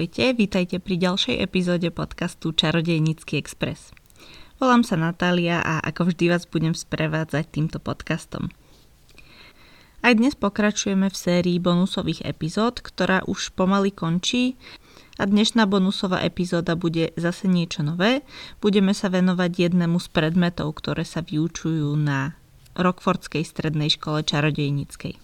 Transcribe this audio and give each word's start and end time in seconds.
Ahojte, 0.00 0.32
vítajte 0.32 0.80
pri 0.80 0.96
ďalšej 0.96 1.44
epizóde 1.44 1.92
podcastu 1.92 2.56
Čarodejnícky 2.56 3.36
Express. 3.36 3.92
Volám 4.56 4.80
sa 4.80 4.96
Natália 4.96 5.60
a 5.60 5.76
ako 5.76 6.08
vždy 6.08 6.32
vás 6.32 6.48
budem 6.48 6.72
sprevádzať 6.72 7.44
týmto 7.52 7.84
podcastom. 7.84 8.48
Aj 10.00 10.12
dnes 10.16 10.32
pokračujeme 10.32 11.04
v 11.04 11.20
sérii 11.20 11.60
bonusových 11.60 12.24
epizód, 12.24 12.80
ktorá 12.80 13.20
už 13.28 13.52
pomaly 13.52 13.92
končí 13.92 14.56
a 15.20 15.28
dnešná 15.28 15.68
bonusová 15.68 16.24
epizóda 16.24 16.80
bude 16.80 17.12
zase 17.20 17.44
niečo 17.44 17.84
nové. 17.84 18.24
Budeme 18.64 18.96
sa 18.96 19.12
venovať 19.12 19.68
jednému 19.68 20.00
z 20.00 20.08
predmetov, 20.16 20.80
ktoré 20.80 21.04
sa 21.04 21.20
vyučujú 21.20 21.92
na 22.00 22.40
Rockfordskej 22.72 23.44
strednej 23.44 23.92
škole 23.92 24.24
čarodejníckej. 24.24 25.20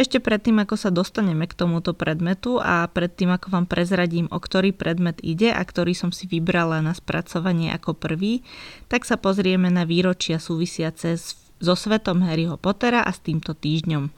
Ešte 0.00 0.16
predtým, 0.16 0.56
ako 0.64 0.80
sa 0.80 0.88
dostaneme 0.88 1.44
k 1.44 1.52
tomuto 1.52 1.92
predmetu 1.92 2.56
a 2.56 2.88
predtým, 2.88 3.36
ako 3.36 3.52
vám 3.52 3.66
prezradím, 3.68 4.32
o 4.32 4.40
ktorý 4.40 4.72
predmet 4.72 5.20
ide 5.20 5.52
a 5.52 5.60
ktorý 5.60 5.92
som 5.92 6.08
si 6.08 6.24
vybrala 6.24 6.80
na 6.80 6.96
spracovanie 6.96 7.68
ako 7.76 7.92
prvý, 8.00 8.40
tak 8.88 9.04
sa 9.04 9.20
pozrieme 9.20 9.68
na 9.68 9.84
výročia 9.84 10.40
súvisiace 10.40 11.20
so 11.60 11.74
svetom 11.76 12.24
Harryho 12.24 12.56
Pottera 12.56 13.04
a 13.04 13.12
s 13.12 13.20
týmto 13.20 13.52
týždňom. 13.52 14.08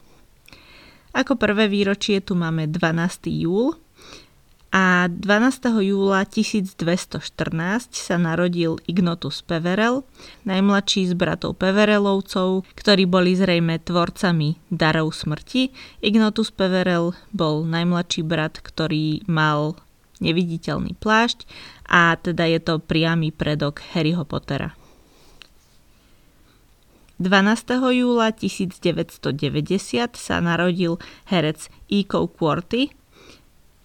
Ako 1.19 1.35
prvé 1.35 1.67
výročie 1.67 2.23
tu 2.23 2.39
máme 2.39 2.71
12. 2.71 3.43
júl, 3.43 3.75
a 4.73 5.05
12. 5.05 5.85
júla 5.85 6.25
1214 6.25 7.21
sa 7.93 8.17
narodil 8.17 8.81
Ignotus 8.89 9.45
Peverel, 9.45 10.01
najmladší 10.49 11.07
z 11.07 11.13
bratov 11.13 11.61
Peverelovcov, 11.61 12.65
ktorí 12.73 13.05
boli 13.05 13.37
zrejme 13.37 13.77
tvorcami 13.77 14.57
darov 14.73 15.13
smrti. 15.13 15.69
Ignotus 16.01 16.49
Peverel 16.49 17.13
bol 17.29 17.69
najmladší 17.69 18.25
brat, 18.25 18.65
ktorý 18.65 19.21
mal 19.29 19.77
neviditeľný 20.17 20.97
plášť 20.97 21.45
a 21.85 22.17
teda 22.17 22.49
je 22.49 22.57
to 22.57 22.81
priamy 22.81 23.29
predok 23.29 23.77
Harryho 23.93 24.25
Pottera. 24.25 24.73
12. 27.21 27.77
júla 27.93 28.33
1990 28.33 29.37
sa 30.17 30.41
narodil 30.41 30.97
herec 31.29 31.69
Iko 31.93 32.25
Quarty, 32.25 33.02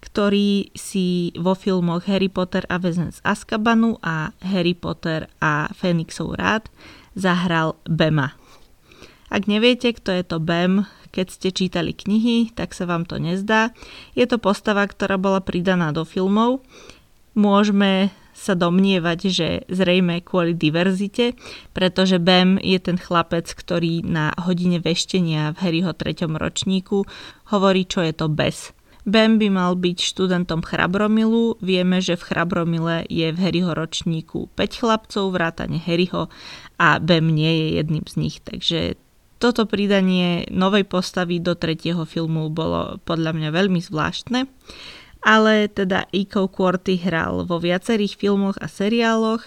ktorý 0.09 0.73
si 0.73 1.37
vo 1.37 1.53
filmoch 1.53 2.09
Harry 2.09 2.33
Potter 2.33 2.65
a 2.73 2.81
väzen 2.81 3.13
z 3.13 3.21
Azkabanu 3.29 4.01
a 4.01 4.33
Harry 4.41 4.73
Potter 4.73 5.29
a 5.37 5.69
Fénixov 5.77 6.33
rád 6.41 6.73
zahral 7.13 7.77
Bema. 7.85 8.33
Ak 9.29 9.45
neviete, 9.45 9.93
kto 9.93 10.17
je 10.17 10.25
to 10.25 10.41
Bem, 10.41 10.89
keď 11.13 11.27
ste 11.29 11.49
čítali 11.53 11.93
knihy, 11.93 12.57
tak 12.57 12.73
sa 12.73 12.89
vám 12.89 13.05
to 13.05 13.21
nezdá. 13.21 13.77
Je 14.17 14.25
to 14.25 14.41
postava, 14.41 14.89
ktorá 14.89 15.21
bola 15.21 15.45
pridaná 15.45 15.93
do 15.93 16.09
filmov. 16.09 16.65
Môžeme 17.37 18.09
sa 18.39 18.55
domnievať, 18.55 19.19
že 19.29 19.49
zrejme 19.67 20.23
kvôli 20.23 20.55
diverzite, 20.55 21.35
pretože 21.75 22.23
Bem 22.23 22.57
je 22.63 22.79
ten 22.81 22.97
chlapec, 22.97 23.51
ktorý 23.51 24.07
na 24.07 24.33
hodine 24.39 24.81
veštenia 24.81 25.53
v 25.53 25.61
Harryho 25.61 25.93
3. 25.93 26.25
ročníku 26.25 27.05
hovorí, 27.51 27.85
čo 27.85 28.01
je 28.01 28.15
to 28.15 28.31
bez. 28.31 28.73
Ben 29.09 29.41
by 29.41 29.49
mal 29.49 29.73
byť 29.73 30.05
študentom 30.05 30.61
Chrabromilu. 30.61 31.57
Vieme, 31.65 32.05
že 32.05 32.21
v 32.21 32.29
Chrabromile 32.29 33.09
je 33.09 33.33
v 33.33 33.41
Harryho 33.41 33.73
ročníku 33.73 34.53
5 34.53 34.81
chlapcov, 34.85 35.33
vrátane 35.33 35.81
Harryho 35.81 36.29
a 36.77 37.01
Bem 37.01 37.33
nie 37.33 37.49
je 37.49 37.67
jedným 37.81 38.05
z 38.05 38.15
nich. 38.21 38.37
Takže 38.45 39.01
toto 39.41 39.65
pridanie 39.65 40.45
novej 40.53 40.85
postavy 40.85 41.41
do 41.41 41.57
tretieho 41.57 42.05
filmu 42.05 42.53
bolo 42.53 43.01
podľa 43.09 43.33
mňa 43.33 43.49
veľmi 43.49 43.81
zvláštne. 43.81 44.45
Ale 45.25 45.73
teda 45.73 46.05
Iko 46.13 46.53
Quarty 46.53 47.01
hral 47.01 47.49
vo 47.49 47.57
viacerých 47.57 48.13
filmoch 48.13 48.61
a 48.61 48.69
seriáloch 48.69 49.43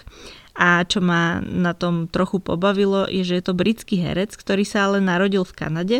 a 0.52 0.84
čo 0.84 1.00
ma 1.00 1.40
na 1.40 1.72
tom 1.72 2.10
trochu 2.12 2.36
pobavilo 2.36 3.08
je, 3.08 3.24
že 3.24 3.40
je 3.40 3.44
to 3.46 3.56
britský 3.56 4.04
herec, 4.04 4.36
ktorý 4.36 4.68
sa 4.68 4.90
ale 4.90 5.00
narodil 5.00 5.48
v 5.48 5.56
Kanade 5.56 5.98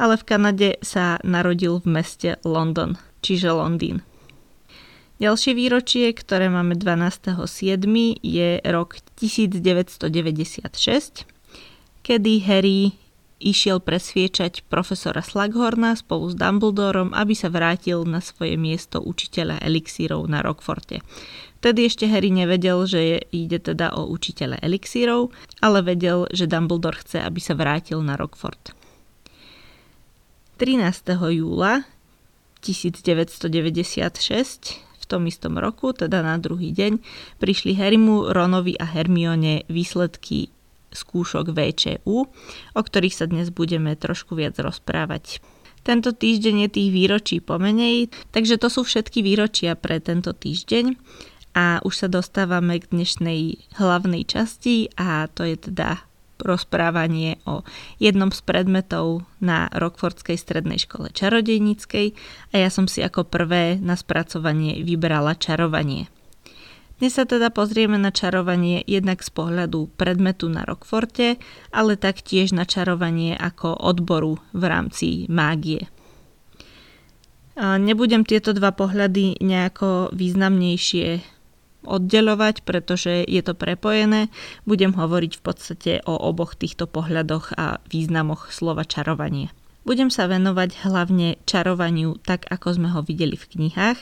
ale 0.00 0.16
v 0.16 0.24
Kanade 0.24 0.80
sa 0.80 1.20
narodil 1.20 1.84
v 1.84 2.00
meste 2.00 2.40
London, 2.40 2.96
čiže 3.20 3.52
Londýn. 3.52 4.00
Ďalšie 5.20 5.52
výročie, 5.52 6.16
ktoré 6.16 6.48
máme 6.48 6.80
12.7. 6.80 7.44
je 8.24 8.56
rok 8.64 8.96
1996, 9.20 11.28
kedy 12.00 12.32
Harry 12.48 12.96
išiel 13.40 13.80
presviečať 13.84 14.64
profesora 14.72 15.20
Slughorna 15.20 15.92
spolu 15.92 16.32
s 16.32 16.36
Dumbledorom, 16.36 17.12
aby 17.12 17.36
sa 17.36 17.52
vrátil 17.52 18.08
na 18.08 18.24
svoje 18.24 18.56
miesto 18.56 19.04
učiteľa 19.04 19.60
elixírov 19.60 20.24
na 20.24 20.40
Rockforte. 20.40 21.04
Vtedy 21.60 21.84
ešte 21.84 22.08
Harry 22.08 22.32
nevedel, 22.32 22.88
že 22.88 23.20
ide 23.36 23.60
teda 23.60 23.92
o 23.92 24.08
učiteľa 24.08 24.64
elixírov, 24.64 25.28
ale 25.60 25.84
vedel, 25.84 26.24
že 26.32 26.48
Dumbledore 26.48 27.04
chce, 27.04 27.20
aby 27.20 27.40
sa 27.44 27.52
vrátil 27.52 28.00
na 28.00 28.16
Rockfort. 28.16 28.79
13. 30.60 31.16
júla 31.40 31.88
1996 32.60 33.48
v 34.76 35.04
tom 35.08 35.24
istom 35.24 35.56
roku, 35.56 35.96
teda 35.96 36.20
na 36.20 36.36
druhý 36.36 36.76
deň, 36.76 37.00
prišli 37.40 37.72
Harrymu, 37.72 38.28
Ronovi 38.28 38.76
a 38.76 38.84
Hermione 38.84 39.64
výsledky 39.72 40.52
skúšok 40.92 41.56
VČU, 41.56 42.28
o 42.76 42.80
ktorých 42.84 43.16
sa 43.16 43.24
dnes 43.24 43.48
budeme 43.48 43.96
trošku 43.96 44.36
viac 44.36 44.60
rozprávať. 44.60 45.40
Tento 45.80 46.12
týždeň 46.12 46.68
je 46.68 46.76
tých 46.76 46.92
výročí 46.92 47.40
pomenej, 47.40 48.12
takže 48.28 48.60
to 48.60 48.68
sú 48.68 48.84
všetky 48.84 49.24
výročia 49.24 49.72
pre 49.80 49.96
tento 49.96 50.36
týždeň 50.36 50.92
a 51.56 51.80
už 51.88 52.04
sa 52.04 52.08
dostávame 52.12 52.84
k 52.84 52.92
dnešnej 52.92 53.64
hlavnej 53.80 54.28
časti 54.28 54.92
a 55.00 55.24
to 55.32 55.40
je 55.40 55.56
teda 55.56 56.09
rozprávanie 56.42 57.38
o 57.46 57.62
jednom 58.02 58.34
z 58.34 58.40
predmetov 58.42 59.28
na 59.40 59.68
Rockfordskej 59.70 60.36
strednej 60.40 60.80
škole 60.82 61.12
čarodejníckej 61.12 62.12
a 62.50 62.54
ja 62.56 62.68
som 62.72 62.88
si 62.88 63.04
ako 63.04 63.28
prvé 63.28 63.78
na 63.78 63.94
spracovanie 63.94 64.80
vybrala 64.82 65.36
čarovanie. 65.36 66.08
Dnes 67.00 67.16
sa 67.16 67.24
teda 67.24 67.48
pozrieme 67.48 67.96
na 67.96 68.12
čarovanie 68.12 68.84
jednak 68.84 69.24
z 69.24 69.32
pohľadu 69.32 69.88
predmetu 69.96 70.52
na 70.52 70.68
Rockforte, 70.68 71.40
ale 71.72 71.96
taktiež 71.96 72.52
na 72.52 72.68
čarovanie 72.68 73.32
ako 73.40 73.72
odboru 73.72 74.36
v 74.52 74.62
rámci 74.68 75.24
mágie. 75.32 75.88
Nebudem 77.56 78.28
tieto 78.28 78.52
dva 78.52 78.76
pohľady 78.76 79.40
nejako 79.40 80.12
významnejšie 80.12 81.39
oddelovať, 81.84 82.64
pretože 82.64 83.24
je 83.24 83.42
to 83.44 83.52
prepojené. 83.54 84.32
Budem 84.64 84.96
hovoriť 84.96 85.32
v 85.38 85.42
podstate 85.42 85.92
o 86.04 86.16
oboch 86.16 86.56
týchto 86.56 86.88
pohľadoch 86.88 87.56
a 87.56 87.80
významoch 87.88 88.52
slova 88.52 88.84
čarovanie. 88.88 89.52
Budem 89.80 90.12
sa 90.12 90.28
venovať 90.28 90.84
hlavne 90.84 91.40
čarovaniu 91.48 92.20
tak, 92.20 92.44
ako 92.52 92.76
sme 92.76 92.88
ho 92.92 93.00
videli 93.00 93.32
v 93.32 93.48
knihách, 93.48 93.96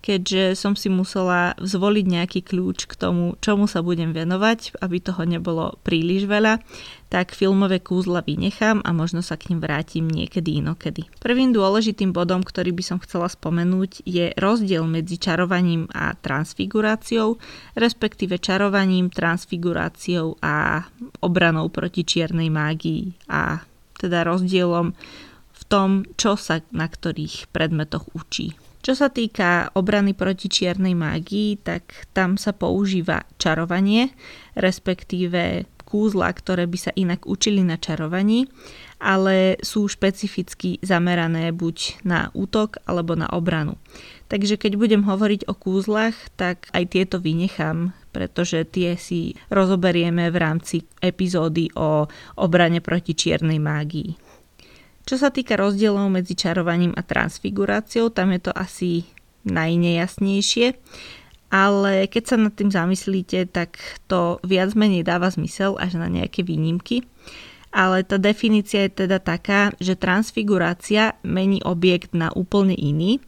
keďže 0.00 0.56
som 0.56 0.72
si 0.72 0.88
musela 0.88 1.52
zvoliť 1.60 2.06
nejaký 2.08 2.40
kľúč 2.46 2.88
k 2.88 2.96
tomu, 2.96 3.36
čomu 3.44 3.68
sa 3.68 3.84
budem 3.84 4.16
venovať, 4.16 4.80
aby 4.80 4.96
toho 5.04 5.28
nebolo 5.28 5.76
príliš 5.84 6.24
veľa, 6.24 6.64
tak 7.12 7.36
filmové 7.36 7.82
kúzla 7.84 8.24
vynechám 8.24 8.80
a 8.84 8.90
možno 8.96 9.20
sa 9.20 9.36
k 9.36 9.52
ním 9.52 9.60
vrátim 9.60 10.08
niekedy 10.08 10.64
inokedy. 10.64 11.04
Prvým 11.20 11.52
dôležitým 11.52 12.14
bodom, 12.14 12.40
ktorý 12.40 12.72
by 12.72 12.84
som 12.84 12.98
chcela 13.04 13.28
spomenúť, 13.28 14.08
je 14.08 14.32
rozdiel 14.40 14.88
medzi 14.88 15.20
čarovaním 15.20 15.92
a 15.92 16.16
transfiguráciou, 16.16 17.36
respektíve 17.76 18.40
čarovaním, 18.40 19.12
transfiguráciou 19.12 20.40
a 20.40 20.88
obranou 21.20 21.68
proti 21.68 22.06
čiernej 22.06 22.48
mágii 22.48 23.28
a 23.28 23.60
teda 23.98 24.22
rozdielom 24.22 24.94
v 25.58 25.62
tom, 25.66 26.06
čo 26.14 26.38
sa 26.38 26.62
na 26.70 26.86
ktorých 26.86 27.50
predmetoch 27.50 28.06
učí. 28.14 28.54
Čo 28.78 28.94
sa 28.94 29.10
týka 29.10 29.74
obrany 29.74 30.14
proti 30.14 30.46
čiernej 30.46 30.94
mágii, 30.94 31.58
tak 31.66 32.08
tam 32.14 32.38
sa 32.38 32.54
používa 32.54 33.26
čarovanie, 33.36 34.14
respektíve 34.54 35.66
kúzla, 35.82 36.30
ktoré 36.30 36.68
by 36.68 36.78
sa 36.78 36.92
inak 36.94 37.24
učili 37.24 37.64
na 37.64 37.80
čarovaní, 37.80 38.44
ale 39.00 39.56
sú 39.64 39.88
špecificky 39.88 40.76
zamerané 40.84 41.48
buď 41.50 42.04
na 42.04 42.28
útok 42.36 42.84
alebo 42.84 43.16
na 43.16 43.24
obranu. 43.32 43.80
Takže 44.28 44.60
keď 44.60 44.76
budem 44.76 45.02
hovoriť 45.08 45.48
o 45.48 45.56
kúzlach, 45.56 46.14
tak 46.36 46.68
aj 46.76 46.84
tieto 46.92 47.16
vynechám, 47.16 47.96
pretože 48.12 48.60
tie 48.68 48.92
si 49.00 49.32
rozoberieme 49.48 50.28
v 50.28 50.36
rámci 50.36 50.76
epizódy 51.00 51.72
o 51.72 52.04
obrane 52.36 52.84
proti 52.84 53.16
čiernej 53.16 53.56
mágii. 53.56 54.10
Čo 55.08 55.16
sa 55.16 55.32
týka 55.32 55.56
rozdielov 55.56 56.12
medzi 56.12 56.36
čarovaním 56.36 56.92
a 56.92 57.00
transfiguráciou, 57.00 58.12
tam 58.12 58.36
je 58.36 58.40
to 58.44 58.52
asi 58.52 59.08
najnejasnejšie, 59.48 60.76
ale 61.48 62.04
keď 62.12 62.22
sa 62.28 62.36
nad 62.36 62.52
tým 62.52 62.68
zamyslíte, 62.68 63.48
tak 63.48 63.80
to 64.04 64.36
viac 64.44 64.76
menej 64.76 65.08
dáva 65.08 65.32
zmysel 65.32 65.80
až 65.80 65.96
na 65.96 66.12
nejaké 66.12 66.44
výnimky. 66.44 67.08
Ale 67.74 68.04
tá 68.04 68.16
definícia 68.16 68.88
je 68.88 69.04
teda 69.04 69.20
taká, 69.20 69.76
že 69.78 69.98
transfigurácia 69.98 71.18
mení 71.22 71.60
objekt 71.64 72.16
na 72.16 72.32
úplne 72.32 72.74
iný, 72.74 73.20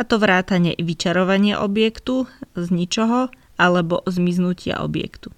a 0.00 0.08
to 0.08 0.16
vrátanie 0.16 0.74
vyčarovania 0.80 1.60
objektu 1.60 2.26
z 2.56 2.66
ničoho 2.72 3.28
alebo 3.60 4.00
zmiznutia 4.08 4.80
objektu. 4.80 5.30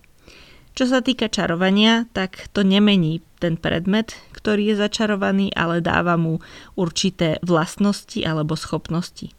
Čo 0.75 0.91
sa 0.91 1.05
týka 1.07 1.31
čarovania, 1.31 2.11
tak 2.11 2.51
to 2.51 2.67
nemení 2.67 3.23
ten 3.39 3.55
predmet, 3.55 4.19
ktorý 4.35 4.75
je 4.75 4.83
začarovaný, 4.83 5.55
ale 5.55 5.79
dáva 5.79 6.19
mu 6.19 6.43
určité 6.75 7.39
vlastnosti 7.47 8.19
alebo 8.27 8.59
schopnosti. 8.59 9.31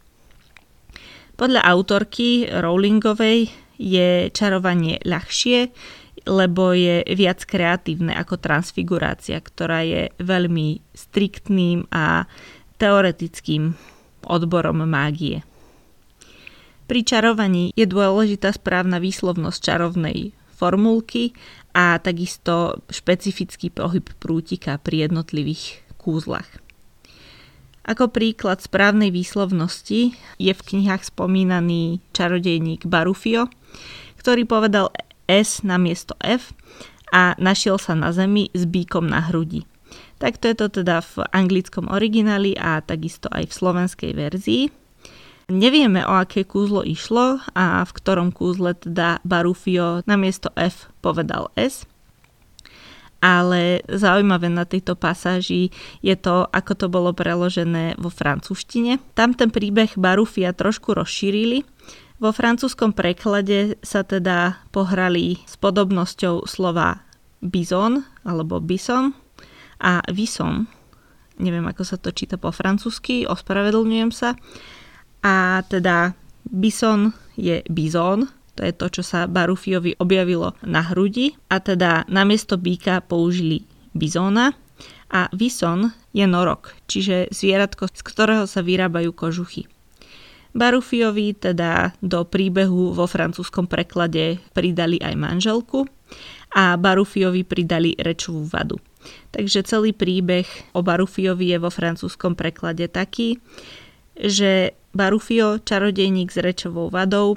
Podľa 1.36 1.68
autorky 1.68 2.48
Rowlingovej 2.48 3.52
je 3.76 4.32
čarovanie 4.32 5.04
ľahšie, 5.04 5.76
lebo 6.26 6.74
je 6.74 7.06
viac 7.14 7.46
kreatívne 7.46 8.12
ako 8.18 8.42
transfigurácia, 8.42 9.38
ktorá 9.38 9.86
je 9.86 10.10
veľmi 10.18 10.82
striktným 10.92 11.86
a 11.94 12.26
teoretickým 12.82 13.78
odborom 14.26 14.84
mágie. 14.90 15.46
Pri 16.86 17.02
čarovaní 17.02 17.74
je 17.74 17.90
dôležitá 17.90 18.54
správna 18.54 19.02
výslovnosť 19.02 19.60
čarovnej 19.62 20.38
formulky 20.54 21.34
a 21.74 21.98
takisto 21.98 22.82
špecifický 22.90 23.74
pohyb 23.74 24.06
prútika 24.22 24.78
pri 24.78 25.10
jednotlivých 25.10 25.82
kúzlach. 25.98 26.48
Ako 27.86 28.10
príklad 28.10 28.66
správnej 28.66 29.14
výslovnosti 29.14 30.18
je 30.42 30.54
v 30.54 30.62
knihách 30.62 31.06
spomínaný 31.14 32.02
čarodejník 32.18 32.90
Barufio, 32.90 33.46
ktorý 34.18 34.50
povedal 34.50 34.90
S 35.26 35.66
na 35.66 35.82
miesto 35.82 36.14
F 36.22 36.54
a 37.14 37.38
našiel 37.38 37.78
sa 37.78 37.94
na 37.94 38.10
zemi 38.12 38.50
s 38.54 38.66
bíkom 38.66 39.08
na 39.10 39.26
hrudi. 39.30 39.66
Takto 40.16 40.48
je 40.48 40.56
to 40.56 40.68
teda 40.82 41.04
v 41.04 41.28
anglickom 41.36 41.92
origináli 41.92 42.56
a 42.56 42.80
takisto 42.80 43.28
aj 43.32 43.52
v 43.52 43.58
slovenskej 43.58 44.12
verzii. 44.16 44.64
Nevieme, 45.46 46.02
o 46.02 46.14
aké 46.18 46.42
kúzlo 46.42 46.82
išlo 46.82 47.38
a 47.54 47.86
v 47.86 47.92
ktorom 47.94 48.34
kúzle 48.34 48.74
teda 48.74 49.22
Barufio 49.22 50.02
na 50.10 50.18
miesto 50.18 50.50
F 50.58 50.90
povedal 51.06 51.54
S. 51.54 51.86
Ale 53.22 53.86
zaujímavé 53.86 54.50
na 54.50 54.66
tejto 54.66 54.98
pasáži 54.98 55.70
je 56.02 56.18
to, 56.18 56.50
ako 56.50 56.74
to 56.74 56.88
bolo 56.90 57.14
preložené 57.14 57.94
vo 58.02 58.10
francúzštine. 58.10 58.98
Tam 59.14 59.38
ten 59.38 59.54
príbeh 59.54 59.94
Barufia 59.98 60.50
trošku 60.50 60.98
rozšírili. 60.98 61.62
Vo 62.16 62.32
francúzskom 62.32 62.96
preklade 62.96 63.76
sa 63.84 64.08
teda 64.08 64.64
pohrali 64.72 65.44
s 65.44 65.60
podobnosťou 65.60 66.48
slova 66.48 67.04
bizon 67.44 68.08
alebo 68.24 68.64
bison 68.64 69.12
a 69.84 70.00
vison. 70.08 70.64
Neviem, 71.36 71.68
ako 71.68 71.84
sa 71.84 72.00
to 72.00 72.16
číta 72.16 72.40
po 72.40 72.56
francúzsky, 72.56 73.28
ospravedlňujem 73.28 74.12
sa 74.16 74.40
a 75.20 75.60
teda 75.68 76.16
bison 76.48 77.12
je 77.36 77.60
bizón, 77.68 78.32
to 78.56 78.64
je 78.64 78.72
to, 78.72 78.88
čo 78.88 79.04
sa 79.04 79.28
Barufiovi 79.28 80.00
objavilo 80.00 80.56
na 80.64 80.88
hrudi 80.88 81.36
a 81.52 81.60
teda 81.60 82.08
namiesto 82.08 82.56
býka 82.56 83.04
použili 83.04 83.68
bizóna 83.92 84.56
a 85.12 85.28
vison 85.36 85.92
je 86.16 86.24
norok, 86.24 86.72
čiže 86.88 87.28
zvieratko, 87.36 87.92
z 87.92 88.02
ktorého 88.08 88.48
sa 88.48 88.64
vyrábajú 88.64 89.12
kožuchy. 89.12 89.68
Barufiovi 90.56 91.36
teda 91.36 91.92
do 92.00 92.24
príbehu 92.24 92.96
vo 92.96 93.04
francúzskom 93.06 93.68
preklade 93.68 94.40
pridali 94.56 94.96
aj 95.04 95.14
manželku 95.20 95.84
a 96.56 96.80
Barufiovi 96.80 97.44
pridali 97.44 97.92
rečovú 98.00 98.48
vadu. 98.48 98.80
Takže 99.36 99.68
celý 99.68 99.92
príbeh 99.92 100.48
o 100.72 100.80
Barufiovi 100.80 101.52
je 101.52 101.60
vo 101.60 101.68
francúzskom 101.68 102.40
preklade 102.40 102.88
taký, 102.88 103.38
že 104.16 104.72
Barufio, 104.96 105.60
čarodejník 105.60 106.32
s 106.32 106.40
rečovou 106.40 106.88
vadou, 106.88 107.36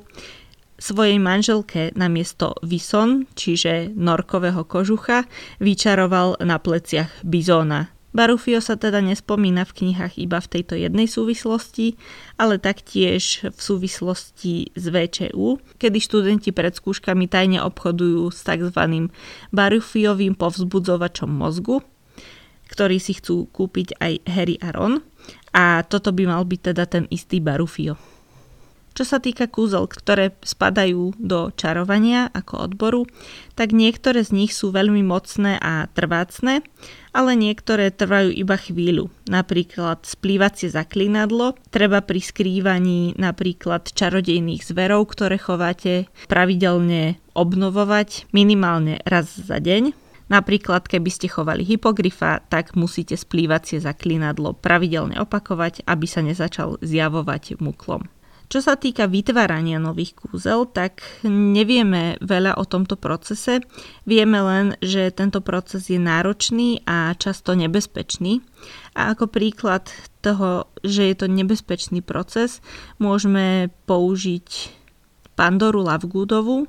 svojej 0.79 1.19
manželke 1.19 1.91
namiesto 1.99 2.55
vison, 2.63 3.27
čiže 3.35 3.91
norkového 3.99 4.63
kožucha, 4.63 5.27
vyčaroval 5.59 6.39
na 6.47 6.63
pleciach 6.63 7.11
bizóna. 7.27 7.91
Barufio 8.09 8.65
sa 8.65 8.81
teda 8.81 9.05
nespomína 9.05 9.69
v 9.69 9.85
knihách 9.85 10.17
iba 10.17 10.41
v 10.41 10.51
tejto 10.59 10.75
jednej 10.81 11.05
súvislosti, 11.05 12.01
ale 12.41 12.57
taktiež 12.57 13.45
v 13.53 13.61
súvislosti 13.61 14.73
s 14.73 14.85
VČU, 14.89 15.61
kedy 15.77 15.99
študenti 16.01 16.51
pred 16.51 16.73
skúškami 16.73 17.29
tajne 17.29 17.61
obchodujú 17.61 18.33
s 18.33 18.43
tzv. 18.43 19.13
Barufiovým 19.53 20.35
povzbudzovačom 20.35 21.29
mozgu, 21.29 21.85
ktorý 22.73 22.97
si 22.97 23.17
chcú 23.17 23.49
kúpiť 23.53 24.01
aj 24.01 24.13
Harry 24.25 24.57
a 24.61 24.73
Ron– 24.73 25.01
a 25.53 25.83
toto 25.85 26.13
by 26.13 26.29
mal 26.29 26.43
byť 26.45 26.61
teda 26.73 26.85
ten 26.87 27.05
istý 27.09 27.41
Barufio. 27.41 27.97
Čo 28.99 29.07
sa 29.07 29.23
týka 29.23 29.47
kúzel, 29.47 29.87
ktoré 29.87 30.35
spadajú 30.43 31.15
do 31.23 31.55
čarovania 31.55 32.35
ako 32.35 32.67
odboru, 32.67 33.07
tak 33.55 33.71
niektoré 33.71 34.27
z 34.27 34.35
nich 34.35 34.51
sú 34.51 34.75
veľmi 34.75 35.07
mocné 35.07 35.55
a 35.63 35.87
trvácne, 35.87 36.67
ale 37.15 37.39
niektoré 37.39 37.95
trvajú 37.95 38.35
iba 38.35 38.59
chvíľu. 38.59 39.07
Napríklad 39.31 40.03
splývacie 40.03 40.75
zaklínadlo, 40.75 41.55
treba 41.71 42.03
pri 42.03 42.19
skrývaní 42.19 43.15
napríklad 43.15 43.87
čarodejných 43.87 44.67
zverov, 44.67 45.15
ktoré 45.15 45.39
chováte, 45.39 46.11
pravidelne 46.27 47.23
obnovovať 47.39 48.27
minimálne 48.35 48.99
raz 49.07 49.31
za 49.31 49.63
deň, 49.63 50.11
Napríklad, 50.29 50.85
keby 50.85 51.09
ste 51.09 51.25
chovali 51.25 51.65
hypogryfa, 51.65 52.45
tak 52.53 52.77
musíte 52.77 53.17
splývacie 53.17 53.81
zaklínadlo 53.81 54.53
pravidelne 54.61 55.17
opakovať, 55.25 55.89
aby 55.89 56.05
sa 56.05 56.21
nezačal 56.21 56.77
zjavovať 56.85 57.57
muklom. 57.65 58.05
Čo 58.49 58.65
sa 58.65 58.81
týka 58.81 59.05
vytvárania 59.05 59.77
nových 59.77 60.17
kúzel, 60.17 60.65
tak 60.73 61.05
nevieme 61.29 62.17
veľa 62.25 62.57
o 62.57 62.65
tomto 62.65 62.97
procese. 62.97 63.61
Vieme 64.09 64.41
len, 64.41 64.67
že 64.81 65.13
tento 65.13 65.45
proces 65.45 65.93
je 65.93 66.01
náročný 66.01 66.81
a 66.89 67.13
často 67.13 67.53
nebezpečný. 67.53 68.41
A 68.97 69.13
ako 69.13 69.29
príklad 69.29 69.93
toho, 70.25 70.65
že 70.81 71.13
je 71.13 71.17
to 71.21 71.27
nebezpečný 71.29 72.01
proces, 72.01 72.65
môžeme 72.97 73.69
použiť 73.85 74.73
Pandoru 75.37 75.85
Lavgoodovu, 75.85 76.67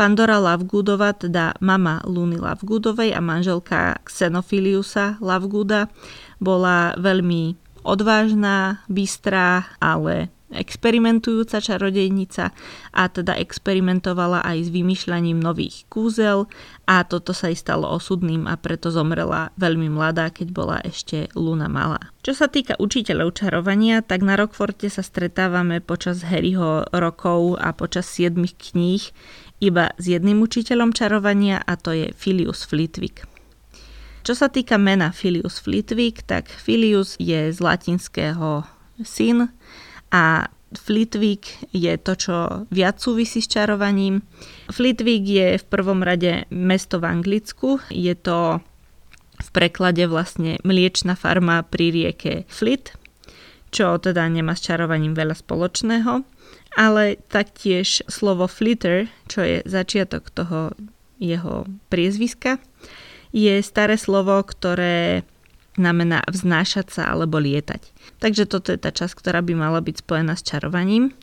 Pandora 0.00 0.40
Lovegoodova, 0.40 1.12
teda 1.12 1.60
mama 1.60 2.00
Luny 2.08 2.40
Lovegoodovej 2.40 3.12
a 3.12 3.20
manželka 3.20 4.00
Xenophiliusa 4.08 5.20
Lovegooda, 5.20 5.92
bola 6.40 6.96
veľmi 6.96 7.60
odvážna, 7.84 8.80
bystrá, 8.88 9.68
ale 9.76 10.32
experimentujúca 10.50 11.62
čarodejnica 11.62 12.50
a 12.90 13.02
teda 13.06 13.38
experimentovala 13.38 14.42
aj 14.42 14.66
s 14.66 14.68
vymýšľaním 14.74 15.38
nových 15.38 15.86
kúzel 15.86 16.50
a 16.90 17.06
toto 17.06 17.30
sa 17.30 17.48
jej 17.50 17.58
stalo 17.58 17.86
osudným 17.86 18.50
a 18.50 18.58
preto 18.58 18.90
zomrela 18.90 19.54
veľmi 19.56 19.86
mladá, 19.90 20.28
keď 20.34 20.48
bola 20.50 20.76
ešte 20.82 21.30
Luna 21.38 21.70
malá. 21.70 22.10
Čo 22.26 22.34
sa 22.34 22.46
týka 22.50 22.76
učiteľov 22.76 23.38
čarovania, 23.38 24.02
tak 24.02 24.26
na 24.26 24.34
Rockforte 24.34 24.90
sa 24.90 25.00
stretávame 25.00 25.78
počas 25.78 26.26
Harryho 26.26 26.90
rokov 26.90 27.56
a 27.62 27.72
počas 27.72 28.10
7 28.10 28.36
kníh 28.58 29.02
iba 29.60 29.92
s 29.96 30.04
jedným 30.08 30.42
učiteľom 30.42 30.90
čarovania 30.96 31.62
a 31.62 31.76
to 31.78 31.94
je 31.94 32.10
Filius 32.16 32.66
Flitwick. 32.66 33.28
Čo 34.20 34.36
sa 34.36 34.52
týka 34.52 34.76
mena 34.76 35.16
Filius 35.16 35.60
Flitwick, 35.60 36.28
tak 36.28 36.52
Filius 36.52 37.16
je 37.16 37.48
z 37.48 37.58
latinského 37.60 38.68
syn 39.00 39.48
a 40.10 40.50
Flitwick 40.70 41.50
je 41.74 41.98
to, 41.98 42.12
čo 42.14 42.36
viac 42.70 43.02
súvisí 43.02 43.42
s 43.42 43.50
čarovaním. 43.50 44.22
Flitwick 44.70 45.26
je 45.26 45.58
v 45.58 45.64
prvom 45.66 46.06
rade 46.06 46.46
mesto 46.54 47.02
v 47.02 47.10
Anglicku. 47.10 47.82
Je 47.90 48.14
to 48.14 48.62
v 49.40 49.48
preklade 49.50 50.06
vlastne 50.06 50.62
mliečna 50.62 51.18
farma 51.18 51.66
pri 51.66 51.90
rieke 51.90 52.46
Flit, 52.46 52.94
čo 53.74 53.98
teda 53.98 54.22
nemá 54.30 54.54
s 54.54 54.62
čarovaním 54.62 55.18
veľa 55.18 55.34
spoločného 55.34 56.22
ale 56.76 57.18
taktiež 57.30 58.06
slovo 58.06 58.46
flitter, 58.46 59.10
čo 59.26 59.42
je 59.42 59.58
začiatok 59.66 60.30
toho 60.30 60.70
jeho 61.18 61.66
priezviska, 61.90 62.62
je 63.34 63.62
staré 63.62 63.98
slovo, 63.98 64.38
ktoré 64.42 65.26
znamená 65.78 66.26
vznášať 66.26 66.86
sa 66.90 67.02
alebo 67.10 67.38
lietať. 67.38 67.94
Takže 68.18 68.44
toto 68.50 68.74
je 68.74 68.78
tá 68.80 68.90
časť, 68.90 69.14
ktorá 69.14 69.40
by 69.40 69.54
mala 69.54 69.80
byť 69.80 70.02
spojená 70.02 70.34
s 70.34 70.42
čarovaním. 70.42 71.14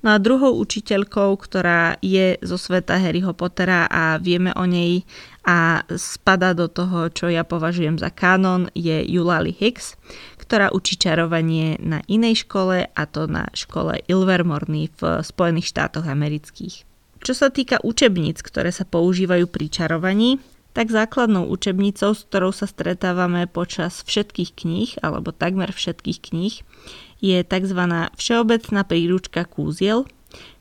No 0.00 0.14
a 0.14 0.22
druhou 0.22 0.54
učiteľkou, 0.62 1.34
ktorá 1.36 1.98
je 1.98 2.38
zo 2.40 2.56
sveta 2.56 2.96
Harryho 2.96 3.34
Pottera 3.34 3.90
a 3.90 4.16
vieme 4.22 4.54
o 4.54 4.64
nej 4.64 5.02
a 5.42 5.82
spada 5.98 6.54
do 6.54 6.70
toho, 6.70 7.10
čo 7.10 7.26
ja 7.28 7.42
považujem 7.42 7.98
za 7.98 8.08
kanon, 8.12 8.70
je 8.72 9.02
Eulalie 9.02 9.56
Hicks, 9.56 9.98
ktorá 10.38 10.72
učí 10.72 10.96
čarovanie 10.96 11.76
na 11.82 12.00
inej 12.08 12.48
škole 12.48 12.88
a 12.88 13.02
to 13.04 13.28
na 13.28 13.50
škole 13.52 14.00
Ilvermorny 14.08 14.88
v 14.96 15.20
Spojených 15.20 15.68
štátoch 15.74 16.08
amerických. 16.08 16.88
Čo 17.18 17.34
sa 17.34 17.50
týka 17.50 17.82
učebníc, 17.82 18.40
ktoré 18.46 18.70
sa 18.70 18.86
používajú 18.86 19.50
pri 19.50 19.66
čarovaní, 19.68 20.38
tak 20.78 20.94
základnou 20.94 21.50
učebnicou, 21.50 22.14
s 22.14 22.22
ktorou 22.30 22.54
sa 22.54 22.70
stretávame 22.70 23.50
počas 23.50 24.06
všetkých 24.06 24.50
kníh, 24.54 24.90
alebo 25.02 25.34
takmer 25.34 25.74
všetkých 25.74 26.18
kníh, 26.30 26.54
je 27.18 27.42
tzv. 27.42 27.80
Všeobecná 28.14 28.86
príručka 28.86 29.42
kúziel, 29.42 30.06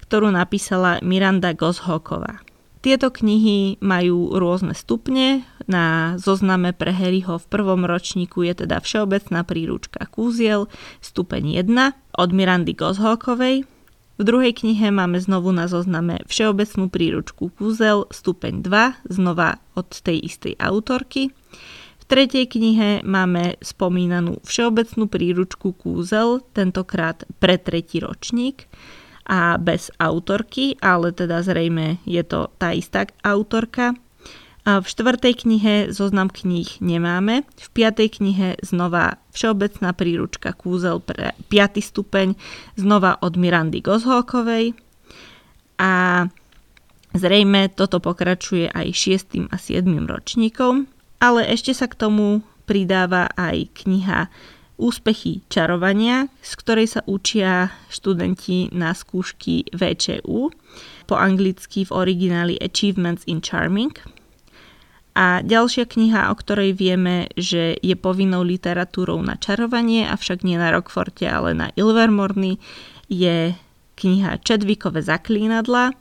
ktorú 0.02 0.34
napísala 0.34 0.98
Miranda 1.06 1.54
Goshoková. 1.54 2.42
Tieto 2.82 3.14
knihy 3.14 3.78
majú 3.78 4.34
rôzne 4.34 4.74
stupne. 4.74 5.46
Na 5.70 6.18
zozname 6.18 6.74
pre 6.74 6.98
Harryho 6.98 7.38
v 7.38 7.50
prvom 7.54 7.86
ročníku 7.86 8.42
je 8.42 8.66
teda 8.66 8.82
Všeobecná 8.82 9.46
príručka 9.46 10.02
kúziel, 10.10 10.66
stupeň 10.98 11.62
1 11.62 11.94
od 12.18 12.30
Mirandy 12.34 12.74
Goshokovej, 12.74 13.70
v 14.18 14.26
druhej 14.26 14.54
knihe 14.58 14.90
máme 14.90 15.22
znovu 15.22 15.54
na 15.54 15.70
zozname 15.70 16.26
Všeobecnú 16.26 16.90
príručku 16.90 17.54
Kúzel, 17.54 18.10
stupeň 18.10 18.66
2, 18.66 19.14
znova 19.14 19.62
od 19.78 19.94
tej 19.94 20.26
istej 20.26 20.58
autorky. 20.58 21.30
V 22.02 22.04
tretej 22.10 22.50
knihe 22.50 23.06
máme 23.06 23.62
spomínanú 23.62 24.42
Všeobecnú 24.42 25.06
príručku 25.06 25.78
Kúzel, 25.78 26.42
tentokrát 26.58 27.30
pre 27.38 27.62
tretí 27.62 28.02
ročník 28.02 28.66
a 29.30 29.62
bez 29.62 29.94
autorky, 30.02 30.82
ale 30.82 31.14
teda 31.14 31.46
zrejme 31.46 32.02
je 32.02 32.26
to 32.26 32.50
tá 32.58 32.74
istá 32.74 33.06
autorka. 33.22 33.94
V 34.68 34.84
štvrtej 34.84 35.48
knihe 35.48 35.96
zoznam 35.96 36.28
kníh 36.28 36.68
nemáme. 36.84 37.48
V 37.56 37.68
piatej 37.72 38.20
knihe 38.20 38.60
znova 38.60 39.16
Všeobecná 39.32 39.96
príručka 39.96 40.52
Kúzel 40.52 41.00
pre 41.00 41.32
5. 41.48 41.80
stupeň, 41.80 42.36
znova 42.76 43.16
od 43.24 43.40
Mirandy 43.40 43.80
Gozholkovej. 43.80 44.76
A 45.80 46.28
zrejme 47.16 47.72
toto 47.72 48.04
pokračuje 48.04 48.68
aj 48.68 48.92
6. 48.92 49.48
a 49.48 49.56
7. 49.56 49.88
ročníkom. 50.04 50.92
Ale 51.24 51.48
ešte 51.48 51.72
sa 51.72 51.88
k 51.88 51.96
tomu 51.96 52.44
pridáva 52.68 53.32
aj 53.40 53.72
kniha 53.72 54.28
Úspechy 54.76 55.48
čarovania, 55.48 56.28
z 56.44 56.52
ktorej 56.60 56.88
sa 56.92 57.02
učia 57.08 57.72
študenti 57.88 58.76
na 58.76 58.92
skúšky 58.92 59.64
VČU, 59.72 60.52
po 61.08 61.16
anglicky 61.16 61.88
v 61.88 61.92
origináli 61.96 62.60
Achievements 62.60 63.24
in 63.32 63.40
Charming– 63.40 63.96
a 65.18 65.42
ďalšia 65.42 65.90
kniha, 65.90 66.30
o 66.30 66.38
ktorej 66.38 66.78
vieme, 66.78 67.26
že 67.34 67.74
je 67.82 67.98
povinnou 67.98 68.46
literatúrou 68.46 69.18
na 69.26 69.34
čarovanie, 69.34 70.06
avšak 70.06 70.46
nie 70.46 70.62
na 70.62 70.70
Rockforte, 70.70 71.26
ale 71.26 71.58
na 71.58 71.74
Ilvermorny, 71.74 72.62
je 73.10 73.58
kniha 73.98 74.38
Čedvikové 74.46 75.02
zaklínadla, 75.02 75.98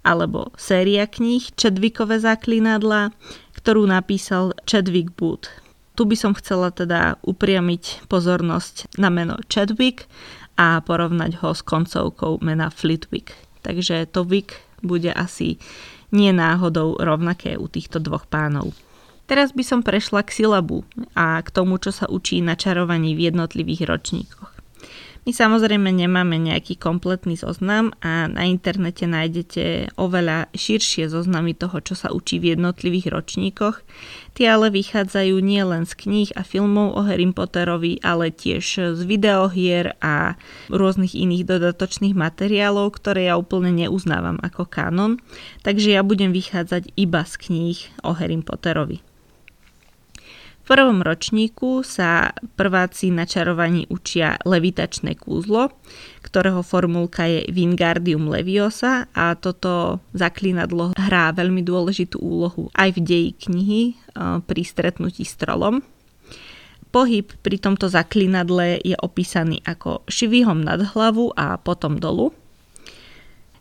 alebo 0.00 0.48
séria 0.56 1.04
kníh 1.04 1.44
Čedvikové 1.60 2.16
zaklínadla, 2.16 3.12
ktorú 3.60 3.84
napísal 3.84 4.56
Chadwick 4.64 5.12
Booth. 5.12 5.52
Tu 5.92 6.08
by 6.08 6.16
som 6.16 6.32
chcela 6.32 6.72
teda 6.72 7.20
upriamiť 7.20 8.08
pozornosť 8.08 8.96
na 8.96 9.12
meno 9.12 9.36
Chadwick 9.52 10.08
a 10.56 10.80
porovnať 10.80 11.44
ho 11.44 11.52
s 11.52 11.60
koncovkou 11.60 12.40
mena 12.40 12.72
Flitwick. 12.72 13.36
Takže 13.60 14.08
to 14.08 14.24
Wick 14.24 14.64
bude 14.80 15.12
asi 15.12 15.60
nie 16.14 16.30
náhodou 16.30 16.94
rovnaké 16.94 17.58
u 17.58 17.66
týchto 17.66 17.98
dvoch 17.98 18.30
pánov. 18.30 18.70
Teraz 19.26 19.50
by 19.50 19.66
som 19.66 19.80
prešla 19.82 20.22
k 20.22 20.30
silabu 20.30 20.86
a 21.18 21.42
k 21.42 21.48
tomu, 21.50 21.82
čo 21.82 21.90
sa 21.90 22.06
učí 22.06 22.38
na 22.38 22.54
čarovaní 22.54 23.18
v 23.18 23.34
jednotlivých 23.34 23.90
ročníkoch. 23.90 24.53
My 25.24 25.32
samozrejme 25.32 25.88
nemáme 25.88 26.36
nejaký 26.36 26.76
kompletný 26.76 27.40
zoznam 27.40 27.96
a 28.04 28.28
na 28.28 28.44
internete 28.44 29.08
nájdete 29.08 29.96
oveľa 29.96 30.52
širšie 30.52 31.08
zoznamy 31.08 31.56
toho, 31.56 31.80
čo 31.80 31.96
sa 31.96 32.12
učí 32.12 32.36
v 32.36 32.52
jednotlivých 32.52 33.08
ročníkoch. 33.08 33.80
Tie 34.36 34.44
ale 34.44 34.68
vychádzajú 34.68 35.40
nielen 35.40 35.88
z 35.88 35.96
kníh 35.96 36.30
a 36.36 36.44
filmov 36.44 36.92
o 36.92 37.08
Harry 37.08 37.24
Potterovi, 37.24 38.04
ale 38.04 38.36
tiež 38.36 38.92
z 38.92 39.00
videohier 39.08 39.96
a 40.04 40.36
rôznych 40.68 41.16
iných 41.16 41.48
dodatočných 41.48 42.12
materiálov, 42.12 42.92
ktoré 42.92 43.32
ja 43.32 43.40
úplne 43.40 43.72
neuznávam 43.72 44.36
ako 44.44 44.68
kanon. 44.68 45.24
Takže 45.64 45.96
ja 45.96 46.04
budem 46.04 46.36
vychádzať 46.36 46.92
iba 47.00 47.24
z 47.24 47.34
kníh 47.40 47.78
o 48.04 48.12
Harry 48.12 48.36
Potterovi. 48.44 49.13
V 50.64 50.72
prvom 50.72 51.04
ročníku 51.04 51.84
sa 51.84 52.32
prváci 52.56 53.12
na 53.12 53.28
čarovaní 53.28 53.84
učia 53.92 54.40
levitačné 54.48 55.12
kúzlo, 55.12 55.68
ktorého 56.24 56.64
formulka 56.64 57.28
je 57.28 57.44
Wingardium 57.52 58.32
Leviosa 58.32 59.04
a 59.12 59.36
toto 59.36 60.00
zaklínadlo 60.16 60.96
hrá 60.96 61.36
veľmi 61.36 61.60
dôležitú 61.60 62.16
úlohu 62.16 62.72
aj 62.72 62.96
v 62.96 63.00
deji 63.04 63.30
knihy 63.44 63.82
e, 63.92 63.94
pri 64.40 64.62
stretnutí 64.64 65.28
s 65.28 65.36
trolom. 65.36 65.84
Pohyb 66.88 67.28
pri 67.44 67.60
tomto 67.60 67.92
zaklínadle 67.92 68.80
je 68.80 68.96
opísaný 68.96 69.60
ako 69.68 70.08
šivihom 70.08 70.64
nad 70.64 70.80
hlavu 70.96 71.28
a 71.36 71.60
potom 71.60 72.00
dolu– 72.00 72.32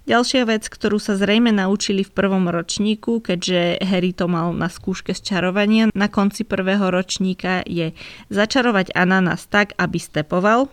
Ďalšia 0.04 0.44
vec, 0.44 0.68
ktorú 0.68 1.00
sa 1.00 1.16
zrejme 1.16 1.56
naučili 1.56 2.04
v 2.04 2.12
prvom 2.12 2.52
ročníku, 2.52 3.24
keďže 3.24 3.80
Harry 3.88 4.12
to 4.12 4.28
mal 4.28 4.52
na 4.52 4.68
skúške 4.68 5.16
z 5.16 5.24
čarovania 5.24 5.88
na 5.96 6.12
konci 6.12 6.44
prvého 6.44 6.92
ročníka, 6.92 7.64
je 7.64 7.96
začarovať 8.28 8.92
ananas 9.00 9.48
tak, 9.48 9.72
aby 9.80 9.96
stepoval, 9.96 10.68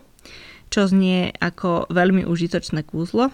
čo 0.67 0.83
znie 0.83 1.31
ako 1.39 1.87
veľmi 1.87 2.27
užitočné 2.27 2.83
kúzlo. 2.83 3.31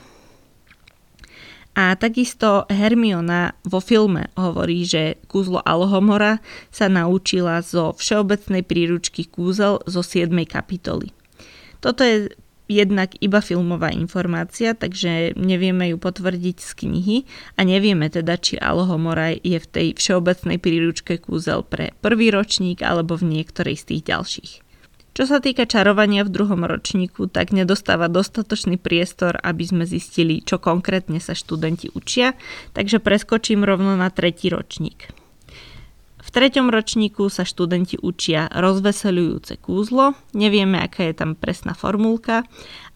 A 1.78 1.94
takisto 1.98 2.70
Hermiona 2.70 3.58
vo 3.66 3.82
filme 3.82 4.30
hovorí, 4.38 4.86
že 4.86 5.22
kúzlo 5.26 5.62
Alohomora 5.66 6.42
sa 6.70 6.90
naučila 6.90 7.62
zo 7.66 7.94
všeobecnej 7.98 8.62
príručky 8.62 9.26
kúzel 9.26 9.82
zo 9.86 10.02
7. 10.06 10.30
kapitoly. 10.46 11.10
Toto 11.82 12.02
je 12.02 12.34
jednak 12.68 13.16
iba 13.24 13.40
filmová 13.40 13.90
informácia, 13.90 14.76
takže 14.76 15.34
nevieme 15.40 15.92
ju 15.92 15.98
potvrdiť 15.98 16.58
z 16.60 16.72
knihy 16.84 17.18
a 17.56 17.64
nevieme 17.64 18.12
teda, 18.12 18.38
či 18.38 18.60
Alohomora 18.60 19.34
je 19.34 19.58
v 19.58 19.68
tej 19.68 19.88
všeobecnej 19.96 20.60
príručke 20.60 21.18
kúzel 21.18 21.64
pre 21.64 21.96
prvý 22.04 22.30
ročník 22.30 22.84
alebo 22.84 23.16
v 23.16 23.40
niektorej 23.40 23.76
z 23.80 23.84
tých 23.96 24.04
ďalších. 24.12 24.54
Čo 25.18 25.26
sa 25.26 25.42
týka 25.42 25.66
čarovania 25.66 26.22
v 26.22 26.30
druhom 26.30 26.62
ročníku, 26.62 27.26
tak 27.26 27.50
nedostáva 27.50 28.06
dostatočný 28.06 28.78
priestor, 28.78 29.42
aby 29.42 29.66
sme 29.66 29.90
zistili, 29.90 30.46
čo 30.46 30.62
konkrétne 30.62 31.18
sa 31.18 31.34
študenti 31.34 31.90
učia, 31.98 32.38
takže 32.78 33.02
preskočím 33.02 33.66
rovno 33.66 33.98
na 33.98 34.14
tretí 34.14 34.54
ročník. 34.54 35.10
V 36.28 36.36
treťom 36.36 36.68
ročníku 36.68 37.32
sa 37.32 37.48
študenti 37.48 37.96
učia 38.04 38.52
rozveselujúce 38.52 39.64
kúzlo. 39.64 40.12
Nevieme, 40.36 40.76
aká 40.76 41.08
je 41.08 41.16
tam 41.16 41.40
presná 41.40 41.72
formulka, 41.72 42.44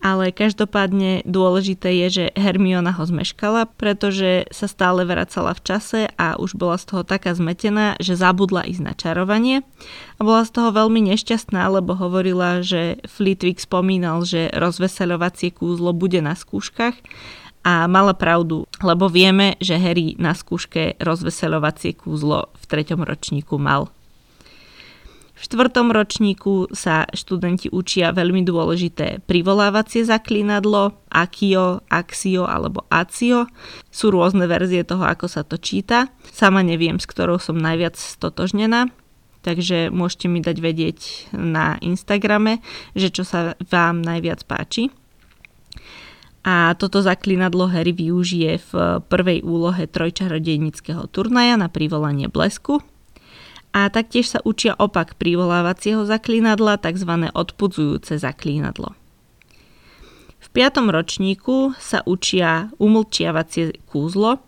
ale 0.04 0.36
každopádne 0.36 1.24
dôležité 1.24 1.96
je, 2.04 2.08
že 2.12 2.26
Hermiona 2.36 2.92
ho 2.92 3.08
zmeškala, 3.08 3.72
pretože 3.80 4.52
sa 4.52 4.68
stále 4.68 5.08
vracala 5.08 5.56
v 5.56 5.64
čase 5.64 6.00
a 6.20 6.36
už 6.36 6.60
bola 6.60 6.76
z 6.76 6.92
toho 6.92 7.08
taká 7.08 7.32
zmetená, 7.32 7.96
že 8.04 8.20
zabudla 8.20 8.68
ísť 8.68 8.84
na 8.84 8.94
čarovanie. 9.00 9.64
A 10.20 10.22
bola 10.28 10.44
z 10.44 10.52
toho 10.52 10.76
veľmi 10.76 11.00
nešťastná, 11.16 11.72
lebo 11.72 11.96
hovorila, 11.96 12.60
že 12.60 13.00
Flitwick 13.08 13.64
spomínal, 13.64 14.28
že 14.28 14.52
rozveseľovacie 14.52 15.56
kúzlo 15.56 15.96
bude 15.96 16.20
na 16.20 16.36
skúškach 16.36 17.00
a 17.62 17.86
mala 17.86 18.18
pravdu, 18.18 18.66
lebo 18.82 19.06
vieme, 19.06 19.54
že 19.62 19.78
Harry 19.78 20.18
na 20.18 20.34
skúške 20.34 20.98
rozveseľovacie 20.98 21.94
kúzlo 21.94 22.50
treťom 22.72 23.04
ročníku 23.04 23.60
mal. 23.60 23.92
V 25.42 25.50
štvrtom 25.50 25.90
ročníku 25.90 26.70
sa 26.70 27.10
študenti 27.10 27.74
učia 27.74 28.13
veľmi 28.13 28.46
dôležité 28.46 29.25
privolávacie 29.25 30.06
zaklínadlo, 30.06 31.01
akio, 31.10 31.82
axio 31.90 32.46
alebo 32.46 32.86
acio. 32.94 33.50
Sú 33.90 34.13
rôzne 34.13 34.46
verzie 34.46 34.86
toho, 34.86 35.01
ako 35.01 35.25
sa 35.25 35.42
to 35.42 35.58
číta. 35.58 36.13
Sama 36.30 36.62
neviem, 36.62 37.01
s 37.01 37.10
ktorou 37.10 37.42
som 37.42 37.58
najviac 37.58 37.98
stotožnená, 37.98 38.94
takže 39.42 39.90
môžete 39.90 40.30
mi 40.30 40.46
dať 40.46 40.58
vedieť 40.62 41.00
na 41.34 41.82
Instagrame, 41.82 42.62
že 42.94 43.10
čo 43.10 43.25
sa 43.25 43.58
vám 43.66 44.06
najviac 44.06 44.46
páči 44.46 44.94
a 46.42 46.74
toto 46.74 47.06
zaklinadlo 47.06 47.70
Harry 47.70 47.94
využije 47.94 48.58
v 48.58 48.72
prvej 49.06 49.46
úlohe 49.46 49.86
trojčarodejnického 49.86 51.06
turnaja 51.14 51.54
na 51.54 51.70
privolanie 51.70 52.26
blesku. 52.26 52.82
A 53.72 53.88
taktiež 53.88 54.28
sa 54.28 54.40
učia 54.44 54.76
opak 54.76 55.16
privolávacieho 55.16 56.04
zaklinadla, 56.04 56.82
tzv. 56.82 57.32
odpudzujúce 57.32 58.20
zaklínadlo. 58.20 58.98
V 60.42 60.48
piatom 60.52 60.92
ročníku 60.92 61.78
sa 61.80 62.04
učia 62.04 62.74
umlčiavacie 62.82 63.80
kúzlo, 63.88 64.44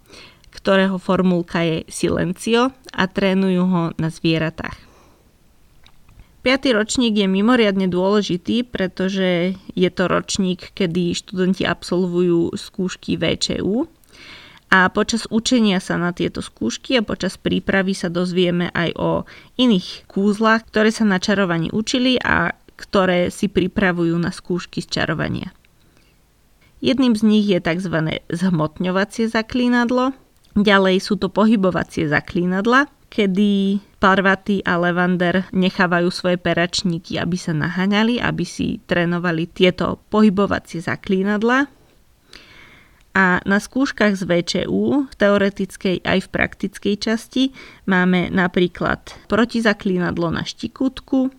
ktorého 0.52 1.00
formulka 1.00 1.64
je 1.64 1.78
silencio 1.88 2.76
a 2.92 3.04
trénujú 3.08 3.64
ho 3.64 3.84
na 3.96 4.10
zvieratách. 4.12 4.93
Piatý 6.44 6.76
ročník 6.76 7.16
je 7.16 7.24
mimoriadne 7.24 7.88
dôležitý, 7.88 8.68
pretože 8.68 9.56
je 9.80 9.90
to 9.90 10.12
ročník, 10.12 10.76
kedy 10.76 11.16
študenti 11.16 11.64
absolvujú 11.64 12.52
skúšky 12.60 13.16
VČU 13.16 13.88
A 14.68 14.92
počas 14.92 15.24
učenia 15.32 15.80
sa 15.80 15.96
na 15.96 16.12
tieto 16.12 16.44
skúšky 16.44 17.00
a 17.00 17.06
počas 17.08 17.40
prípravy 17.40 17.96
sa 17.96 18.12
dozvieme 18.12 18.76
aj 18.76 18.90
o 19.00 19.10
iných 19.56 20.04
kúzlach, 20.12 20.68
ktoré 20.68 20.92
sa 20.92 21.08
na 21.08 21.16
čarovaní 21.16 21.72
učili 21.72 22.20
a 22.20 22.52
ktoré 22.76 23.32
si 23.32 23.48
pripravujú 23.48 24.20
na 24.20 24.36
skúšky 24.36 24.84
z 24.84 25.00
čarovania. 25.00 25.56
Jedným 26.84 27.16
z 27.16 27.24
nich 27.24 27.48
je 27.48 27.64
tzv. 27.64 28.20
zhmotňovacie 28.28 29.32
zaklínadlo, 29.32 30.12
ďalej 30.60 31.00
sú 31.00 31.16
to 31.16 31.32
pohybovacie 31.32 32.12
zaklínadla, 32.12 32.92
kedy 33.14 33.78
Parvati 34.02 34.66
a 34.66 34.82
Levander 34.82 35.46
nechávajú 35.54 36.10
svoje 36.10 36.42
peračníky, 36.42 37.22
aby 37.22 37.38
sa 37.38 37.54
naháňali, 37.54 38.18
aby 38.18 38.42
si 38.42 38.82
trénovali 38.90 39.46
tieto 39.46 40.02
pohybovacie 40.10 40.82
zaklínadla 40.82 41.70
a 43.14 43.38
na 43.46 43.62
skúškach 43.62 44.18
z 44.18 44.26
VČU, 44.26 45.06
v 45.06 45.14
teoretickej 45.14 46.02
aj 46.02 46.20
v 46.26 46.32
praktickej 46.34 46.96
časti, 46.98 47.44
máme 47.86 48.34
napríklad 48.34 49.06
protizaklínadlo 49.30 50.34
na 50.34 50.42
štikútku, 50.42 51.30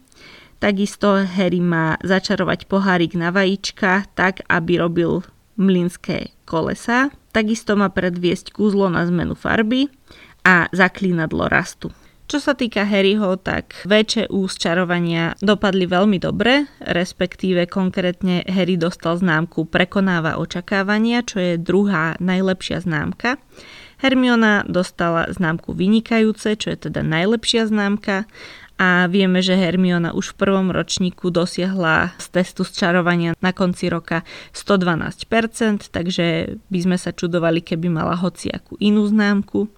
takisto 0.63 1.27
Harry 1.27 1.59
má 1.59 1.99
začarovať 2.07 2.71
pohárik 2.71 3.19
na 3.19 3.35
vajíčka 3.35 4.07
tak, 4.15 4.47
aby 4.47 4.79
robil 4.79 5.27
mlinské 5.59 6.31
kolesa, 6.47 7.11
takisto 7.35 7.75
má 7.75 7.91
predviesť 7.91 8.55
kúzlo 8.55 8.87
na 8.87 9.03
zmenu 9.11 9.35
farby 9.35 9.91
a 10.45 10.69
zaklínadlo 10.71 11.49
rastu. 11.49 11.91
Čo 12.25 12.41
sa 12.41 12.57
týka 12.57 12.89
Harryho, 12.89 13.37
tak 13.37 13.85
VČU 13.85 14.49
z 14.49 14.55
čarovania 14.57 15.37
dopadli 15.45 15.85
veľmi 15.85 16.17
dobre, 16.17 16.65
respektíve 16.81 17.69
konkrétne 17.69 18.49
Harry 18.49 18.81
dostal 18.81 19.21
známku 19.21 19.69
Prekonáva 19.69 20.41
očakávania, 20.41 21.21
čo 21.21 21.37
je 21.37 21.61
druhá 21.61 22.17
najlepšia 22.25 22.81
známka. 22.81 23.37
Hermiona 24.01 24.65
dostala 24.65 25.29
známku 25.29 25.77
Vynikajúce, 25.77 26.57
čo 26.57 26.73
je 26.73 26.89
teda 26.89 27.05
najlepšia 27.05 27.69
známka 27.69 28.25
a 28.75 29.07
vieme, 29.07 29.39
že 29.39 29.55
Hermiona 29.55 30.17
už 30.17 30.35
v 30.35 30.49
prvom 30.49 30.75
ročníku 30.75 31.31
dosiahla 31.31 32.17
z 32.19 32.27
testu 32.35 32.67
z 32.67 32.75
čarovania 32.75 33.39
na 33.39 33.55
konci 33.55 33.87
roka 33.87 34.27
112%, 34.51 35.95
takže 35.95 36.57
by 36.73 36.79
sme 36.83 36.97
sa 36.99 37.15
čudovali, 37.15 37.63
keby 37.63 37.87
mala 37.87 38.19
hociakú 38.19 38.75
inú 38.83 39.07
známku. 39.07 39.71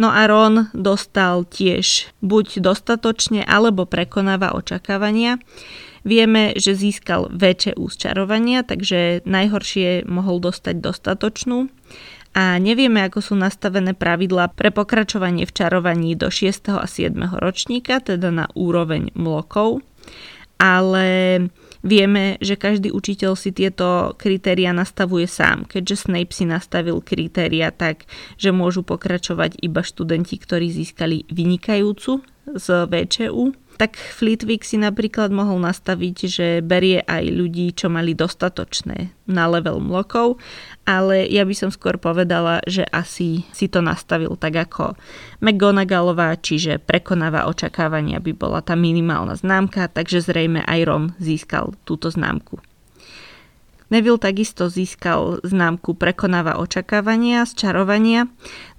No 0.00 0.08
a 0.08 0.24
Ron 0.24 0.72
dostal 0.72 1.44
tiež 1.44 2.08
buď 2.24 2.64
dostatočne 2.64 3.44
alebo 3.44 3.84
prekonáva 3.84 4.56
očakávania. 4.56 5.36
Vieme, 6.02 6.56
že 6.58 6.74
získal 6.74 7.30
väčšie 7.30 7.78
úsčarovania, 7.78 8.66
takže 8.66 9.22
najhoršie 9.22 10.08
mohol 10.08 10.42
dostať 10.42 10.82
dostatočnú. 10.82 11.70
A 12.32 12.56
nevieme, 12.56 13.04
ako 13.04 13.20
sú 13.20 13.34
nastavené 13.36 13.92
pravidlá 13.92 14.56
pre 14.56 14.72
pokračovanie 14.72 15.44
v 15.44 15.52
čarovaní 15.52 16.16
do 16.16 16.32
6. 16.32 16.72
a 16.72 16.88
7. 16.88 17.12
ročníka, 17.38 18.00
teda 18.00 18.32
na 18.32 18.48
úroveň 18.56 19.12
mlokov. 19.12 19.84
Ale 20.62 21.10
Vieme, 21.82 22.38
že 22.38 22.54
každý 22.54 22.94
učiteľ 22.94 23.34
si 23.34 23.50
tieto 23.50 24.14
kritéria 24.14 24.70
nastavuje 24.70 25.26
sám, 25.26 25.66
keďže 25.66 26.06
Snape 26.06 26.30
si 26.30 26.46
nastavil 26.46 27.02
kritéria 27.02 27.74
tak, 27.74 28.06
že 28.38 28.54
môžu 28.54 28.86
pokračovať 28.86 29.58
iba 29.58 29.82
študenti, 29.82 30.38
ktorí 30.38 30.70
získali 30.70 31.26
vynikajúcu 31.26 32.22
z 32.54 32.66
VČU 32.86 33.58
tak 33.76 33.96
Flitwick 33.96 34.64
si 34.66 34.80
napríklad 34.80 35.30
mohol 35.30 35.60
nastaviť, 35.62 36.16
že 36.26 36.46
berie 36.64 37.00
aj 37.04 37.24
ľudí, 37.28 37.72
čo 37.76 37.92
mali 37.92 38.16
dostatočné 38.16 39.12
na 39.30 39.44
level 39.48 39.78
mlokov, 39.78 40.40
ale 40.82 41.28
ja 41.30 41.46
by 41.46 41.54
som 41.54 41.70
skôr 41.70 41.96
povedala, 41.96 42.58
že 42.66 42.82
asi 42.90 43.46
si 43.54 43.66
to 43.70 43.84
nastavil 43.84 44.34
tak 44.34 44.58
ako 44.58 44.98
McGonagallová, 45.44 46.34
čiže 46.42 46.82
prekonáva 46.82 47.46
očakávania 47.46 48.18
by 48.18 48.32
bola 48.34 48.60
tá 48.64 48.74
minimálna 48.74 49.38
známka, 49.38 49.86
takže 49.86 50.24
zrejme 50.24 50.64
aj 50.66 50.80
Ron 50.88 51.04
získal 51.22 51.76
túto 51.86 52.10
známku. 52.10 52.71
Neville 53.92 54.16
takisto 54.16 54.72
získal 54.72 55.44
známku 55.44 55.92
Prekonáva 55.92 56.56
očakávania 56.56 57.44
z 57.44 57.60
čarovania. 57.60 58.24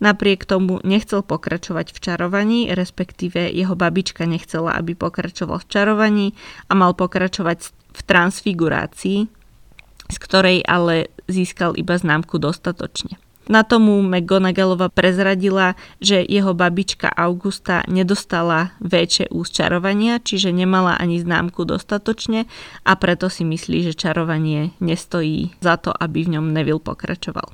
Napriek 0.01 0.41
tomu 0.49 0.81
nechcel 0.81 1.21
pokračovať 1.21 1.93
v 1.93 2.01
čarovaní, 2.01 2.59
respektíve 2.73 3.45
jeho 3.53 3.77
babička 3.77 4.25
nechcela, 4.25 4.73
aby 4.73 4.97
pokračoval 4.97 5.61
v 5.61 5.69
čarovaní 5.69 6.27
a 6.65 6.73
mal 6.73 6.97
pokračovať 6.97 7.59
v 7.93 8.01
transfigurácii, 8.01 9.19
z 10.09 10.17
ktorej 10.17 10.65
ale 10.65 11.13
získal 11.29 11.77
iba 11.77 11.93
známku 11.93 12.41
dostatočne. 12.41 13.21
Na 13.43 13.67
tomu 13.67 13.99
McGonagallova 13.99 14.87
prezradila, 14.87 15.75
že 15.99 16.23
jeho 16.23 16.55
babička 16.55 17.11
Augusta 17.11 17.83
nedostala 17.91 18.71
väčšie 18.79 19.27
úsčarovania, 19.35 20.23
čiže 20.23 20.55
nemala 20.55 20.95
ani 20.95 21.19
známku 21.19 21.67
dostatočne 21.67 22.47
a 22.87 22.91
preto 22.95 23.27
si 23.27 23.43
myslí, 23.43 23.91
že 23.91 23.99
čarovanie 23.99 24.71
nestojí 24.79 25.59
za 25.59 25.75
to, 25.75 25.91
aby 25.91 26.23
v 26.23 26.39
ňom 26.39 26.55
Neville 26.55 26.79
pokračoval. 26.79 27.51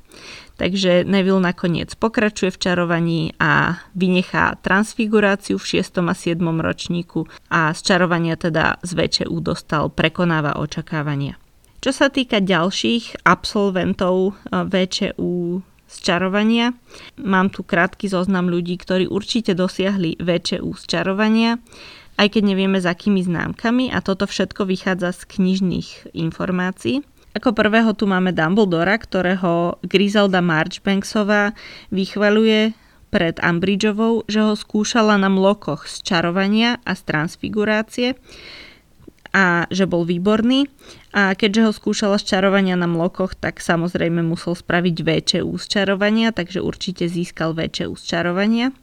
Takže 0.54 1.08
Neville 1.08 1.42
nakoniec 1.42 1.90
pokračuje 1.96 2.54
v 2.54 2.60
čarovaní 2.60 3.22
a 3.40 3.82
vynechá 3.96 4.60
transfiguráciu 4.62 5.58
v 5.58 5.80
6. 5.82 6.04
a 6.06 6.14
7. 6.14 6.38
ročníku 6.38 7.26
a 7.50 7.74
z 7.74 7.80
čarovania 7.82 8.38
teda 8.38 8.78
z 8.84 8.90
VČU 8.94 9.40
dostal 9.42 9.90
prekonáva 9.90 10.60
očakávania. 10.60 11.34
Čo 11.80 11.96
sa 11.96 12.12
týka 12.12 12.44
ďalších 12.44 13.24
absolventov 13.24 14.36
eh, 14.36 14.68
VČU 14.68 15.64
z. 15.98 16.70
Mám 17.18 17.50
tu 17.50 17.66
krátky 17.66 18.06
zoznam 18.06 18.46
ľudí, 18.46 18.78
ktorí 18.78 19.10
určite 19.10 19.58
dosiahli 19.58 20.22
väčšie 20.22 20.62
z 20.62 20.82
čarovania, 20.86 21.58
aj 22.20 22.36
keď 22.36 22.42
nevieme 22.54 22.78
s 22.78 22.86
akými 22.86 23.24
známkami 23.26 23.90
a 23.90 23.98
toto 24.04 24.30
všetko 24.30 24.68
vychádza 24.68 25.10
z 25.16 25.22
knižných 25.26 26.14
informácií. 26.14 27.02
Ako 27.30 27.54
prvého 27.54 27.94
tu 27.94 28.10
máme 28.10 28.34
Dumbledora, 28.34 28.98
ktorého 28.98 29.78
Griselda 29.86 30.42
Marchbanksová 30.42 31.54
vychvaluje 31.94 32.74
pred 33.10 33.38
Umbridgeovou, 33.42 34.26
že 34.30 34.42
ho 34.42 34.54
skúšala 34.54 35.18
na 35.18 35.30
mlokoch 35.30 35.86
z 35.86 36.02
čarovania 36.06 36.78
a 36.86 36.94
z 36.94 37.02
transfigurácie 37.06 38.08
a 39.30 39.70
že 39.70 39.86
bol 39.86 40.02
výborný. 40.06 40.66
A 41.14 41.34
keďže 41.34 41.60
ho 41.66 41.72
skúšala 41.74 42.18
z 42.18 42.34
čarovania 42.36 42.74
na 42.74 42.90
mlokoch, 42.90 43.34
tak 43.38 43.62
samozrejme 43.62 44.22
musel 44.22 44.54
spraviť 44.54 44.96
väčšie 45.02 45.40
úsčarovania, 45.42 46.34
takže 46.34 46.62
určite 46.62 47.06
získal 47.06 47.54
väčšie 47.54 47.90
úsčarovania. 47.90 48.74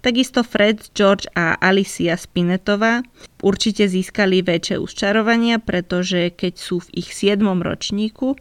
Takisto 0.00 0.40
Fred, 0.40 0.80
George 0.96 1.28
a 1.36 1.60
Alicia 1.60 2.16
Spinetová 2.16 3.04
určite 3.44 3.84
získali 3.84 4.40
väčšie 4.40 4.80
úsčarovania, 4.80 5.60
pretože 5.60 6.32
keď 6.32 6.54
sú 6.56 6.80
v 6.80 7.04
ich 7.04 7.12
7. 7.12 7.44
ročníku, 7.44 8.40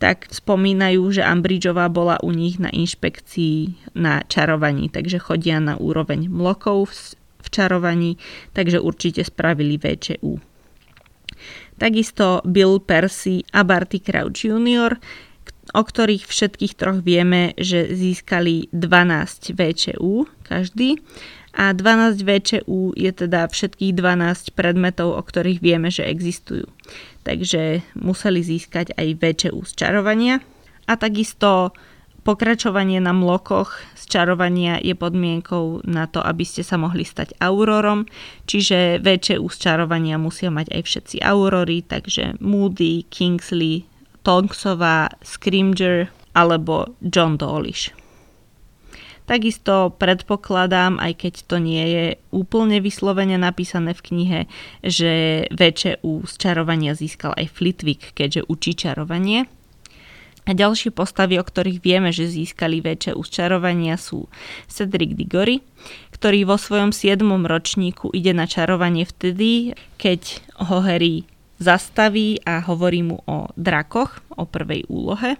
tak 0.00 0.30
spomínajú, 0.32 1.02
že 1.12 1.26
Ambridgeová 1.26 1.92
bola 1.92 2.16
u 2.24 2.32
nich 2.32 2.56
na 2.56 2.72
inšpekcii 2.72 3.92
na 3.98 4.24
čarovaní, 4.24 4.88
takže 4.88 5.20
chodia 5.20 5.60
na 5.60 5.76
úroveň 5.76 6.30
mlokov 6.32 6.88
v 7.42 7.48
čarovaní, 7.52 8.16
takže 8.56 8.80
určite 8.80 9.20
spravili 9.26 9.76
ú. 10.24 10.40
Takisto 11.80 12.44
Bill 12.44 12.80
Percy 12.82 13.44
a 13.54 13.64
Barty 13.64 14.00
Crouch 14.00 14.44
Jr., 14.44 14.96
o 15.70 15.82
ktorých 15.86 16.26
všetkých 16.26 16.74
troch 16.74 16.98
vieme, 17.00 17.54
že 17.54 17.94
získali 17.94 18.68
12 18.74 19.54
VČU 19.54 20.26
každý. 20.42 20.98
A 21.50 21.74
12 21.74 22.22
VČU 22.22 22.94
je 22.94 23.10
teda 23.10 23.50
všetkých 23.50 23.94
12 23.98 24.54
predmetov, 24.54 25.18
o 25.18 25.22
ktorých 25.22 25.58
vieme, 25.58 25.90
že 25.90 26.06
existujú. 26.06 26.66
Takže 27.26 27.82
museli 27.98 28.42
získať 28.42 28.94
aj 28.94 29.18
VČU 29.18 29.58
z 29.66 29.72
čarovania. 29.74 30.38
A 30.86 30.94
takisto 30.94 31.74
Pokračovanie 32.20 33.00
na 33.00 33.16
mlokoch 33.16 33.80
z 33.96 34.04
čarovania 34.12 34.76
je 34.76 34.92
podmienkou 34.92 35.80
na 35.88 36.04
to, 36.04 36.20
aby 36.20 36.44
ste 36.44 36.60
sa 36.60 36.76
mohli 36.76 37.00
stať 37.00 37.32
aurorom, 37.40 38.04
čiže 38.44 39.00
väčšie 39.00 39.40
z 39.40 39.56
čarovania 39.56 40.20
musia 40.20 40.52
mať 40.52 40.68
aj 40.68 40.82
všetci 40.84 41.16
aurory, 41.24 41.80
takže 41.80 42.36
Moody, 42.44 43.08
Kingsley, 43.08 43.88
Tonksová, 44.20 45.08
Scrimger 45.24 46.12
alebo 46.36 46.92
John 47.00 47.40
Dawlish. 47.40 47.96
Takisto 49.24 49.94
predpokladám, 49.94 50.98
aj 50.98 51.24
keď 51.24 51.34
to 51.46 51.56
nie 51.62 51.84
je 51.86 52.06
úplne 52.34 52.82
vyslovene 52.82 53.38
napísané 53.38 53.94
v 53.94 54.04
knihe, 54.10 54.40
že 54.82 55.46
väčšie 55.54 56.02
z 56.02 56.34
čarovania 56.34 56.98
získal 56.98 57.32
aj 57.38 57.46
Flitwick, 57.48 58.10
keďže 58.12 58.44
učí 58.50 58.74
čarovanie. 58.74 59.46
A 60.50 60.58
ďalšie 60.58 60.90
postavy, 60.90 61.38
o 61.38 61.46
ktorých 61.46 61.78
vieme, 61.78 62.10
že 62.10 62.26
získali 62.26 62.82
väčšie 62.82 63.14
usčarovania 63.14 63.94
sú 63.94 64.26
Cedric 64.66 65.14
Diggory, 65.14 65.62
ktorý 66.10 66.42
vo 66.42 66.58
svojom 66.58 66.90
7. 66.90 67.22
ročníku 67.22 68.10
ide 68.10 68.34
na 68.34 68.50
čarovanie 68.50 69.06
vtedy, 69.06 69.78
keď 69.94 70.42
ho 70.58 70.82
Harry 70.82 71.22
zastaví 71.62 72.42
a 72.42 72.58
hovorí 72.66 73.06
mu 73.06 73.22
o 73.30 73.46
drakoch, 73.54 74.26
o 74.34 74.42
prvej 74.42 74.90
úlohe. 74.90 75.38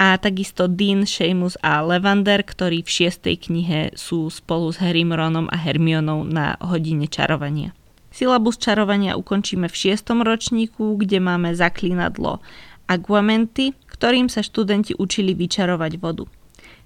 a 0.00 0.16
takisto 0.16 0.64
Dean, 0.64 1.04
Seamus 1.04 1.60
a 1.60 1.84
Levander, 1.84 2.40
ktorí 2.40 2.80
v 2.80 2.88
šiestej 2.88 3.36
knihe 3.48 3.80
sú 3.92 4.32
spolu 4.32 4.72
s 4.72 4.80
Harrym, 4.80 5.12
Ronom 5.12 5.44
a 5.52 5.56
Hermionou 5.60 6.24
na 6.24 6.56
hodine 6.60 7.04
čarovania. 7.04 7.76
Silabus 8.08 8.56
čarovania 8.56 9.20
ukončíme 9.20 9.68
v 9.68 9.76
šiestom 9.76 10.24
ročníku, 10.24 10.96
kde 10.96 11.20
máme 11.20 11.52
zaklínadlo 11.52 12.40
Aguamenty, 12.88 13.76
ktorým 14.00 14.32
sa 14.32 14.40
študenti 14.40 14.96
učili 14.96 15.36
vyčarovať 15.36 16.00
vodu. 16.00 16.24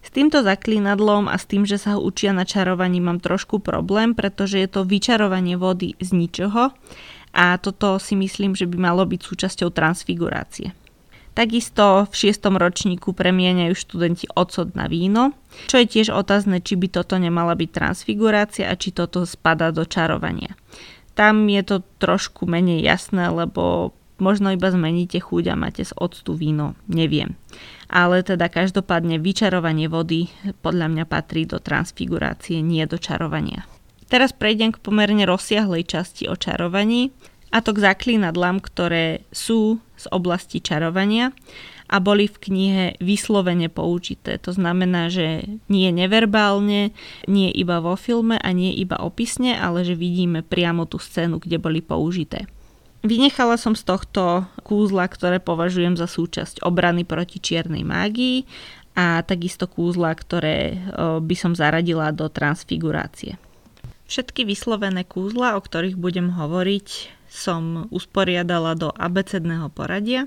S 0.03 0.11
týmto 0.11 0.43
zaklínadlom 0.43 1.31
a 1.31 1.39
s 1.39 1.47
tým, 1.47 1.63
že 1.63 1.79
sa 1.79 1.95
ho 1.95 2.03
učia 2.03 2.35
na 2.35 2.43
čarovaní, 2.43 2.99
mám 2.99 3.23
trošku 3.23 3.63
problém, 3.63 4.19
pretože 4.19 4.59
je 4.59 4.67
to 4.67 4.83
vyčarovanie 4.83 5.55
vody 5.55 5.95
z 6.03 6.11
ničoho 6.11 6.75
a 7.31 7.45
toto 7.63 8.03
si 8.03 8.19
myslím, 8.19 8.59
že 8.59 8.67
by 8.67 8.77
malo 8.91 9.07
byť 9.07 9.21
súčasťou 9.23 9.71
transfigurácie. 9.71 10.75
Takisto 11.39 12.11
v 12.11 12.15
šiestom 12.15 12.59
ročníku 12.59 13.15
premieňajú 13.15 13.75
študenti 13.79 14.27
ocot 14.35 14.75
na 14.75 14.91
víno, 14.91 15.39
čo 15.71 15.79
je 15.83 15.87
tiež 15.87 16.11
otázne, 16.11 16.59
či 16.59 16.75
by 16.75 16.99
toto 16.99 17.15
nemala 17.15 17.55
byť 17.55 17.71
transfigurácia 17.71 18.67
a 18.67 18.75
či 18.75 18.91
toto 18.91 19.23
spada 19.23 19.71
do 19.71 19.87
čarovania. 19.87 20.59
Tam 21.15 21.47
je 21.47 21.63
to 21.63 21.77
trošku 22.03 22.47
menej 22.47 22.83
jasné, 22.83 23.31
lebo 23.31 23.95
možno 24.19 24.55
iba 24.55 24.71
zmeníte 24.71 25.19
chuť 25.19 25.45
a 25.51 25.59
máte 25.59 25.83
z 25.83 25.93
octu 25.99 26.35
víno, 26.39 26.79
neviem. 26.87 27.35
Ale 27.91 28.23
teda 28.23 28.51
každopádne 28.51 29.19
vyčarovanie 29.19 29.87
vody 29.91 30.31
podľa 30.63 30.91
mňa 30.91 31.05
patrí 31.07 31.47
do 31.47 31.59
transfigurácie, 31.59 32.63
nie 32.63 32.83
do 32.87 32.99
čarovania. 32.99 33.67
Teraz 34.09 34.37
prejdem 34.37 34.71
k 34.75 34.83
pomerne 34.83 35.25
rozsiahlej 35.27 35.89
časti 35.89 36.29
o 36.29 36.37
čarovaní 36.37 37.11
a 37.55 37.63
to 37.63 37.71
k 37.75 37.83
zaklínadlám, 37.87 38.61
ktoré 38.63 39.23
sú 39.31 39.79
z 39.95 40.07
oblasti 40.11 40.59
čarovania 40.59 41.31
a 41.89 42.01
boli 42.01 42.27
v 42.27 42.37
knihe 42.41 42.85
vyslovene 42.99 43.69
použité. 43.69 44.41
To 44.43 44.51
znamená, 44.51 45.13
že 45.13 45.45
nie 45.69 45.93
neverbálne, 45.93 46.97
nie 47.29 47.49
iba 47.53 47.79
vo 47.79 47.95
filme 47.95 48.41
a 48.41 48.49
nie 48.51 48.73
iba 48.75 48.99
opisne, 48.99 49.55
ale 49.55 49.85
že 49.85 49.95
vidíme 49.95 50.41
priamo 50.41 50.89
tú 50.89 50.97
scénu, 50.97 51.39
kde 51.39 51.61
boli 51.61 51.85
použité. 51.85 52.49
Vynechala 53.05 53.61
som 53.61 53.77
z 53.77 53.85
tohto 53.85 54.49
kúzla, 54.65 55.05
ktoré 55.13 55.37
považujem 55.37 55.93
za 55.93 56.09
súčasť 56.09 56.65
obrany 56.65 57.05
proti 57.05 57.37
čiernej 57.37 57.85
mágii 57.85 58.49
a 58.97 59.21
takisto 59.21 59.69
kúzla, 59.69 60.17
ktoré 60.17 60.81
by 61.21 61.37
som 61.37 61.53
zaradila 61.53 62.17
do 62.17 62.33
transfigurácie. 62.33 63.37
Všetky 64.09 64.49
vyslovené 64.49 65.05
kúzla, 65.05 65.53
o 65.57 65.61
ktorých 65.61 66.01
budem 66.01 66.33
hovoriť, 66.33 66.89
som 67.29 67.93
usporiadala 67.93 68.73
do 68.73 68.89
abecedného 68.89 69.69
poradia 69.69 70.25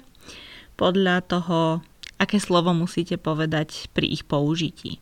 podľa 0.77 1.25
toho, 1.25 1.81
aké 2.21 2.37
slovo 2.37 2.77
musíte 2.77 3.17
povedať 3.17 3.89
pri 3.89 4.05
ich 4.05 4.21
použití. 4.21 5.01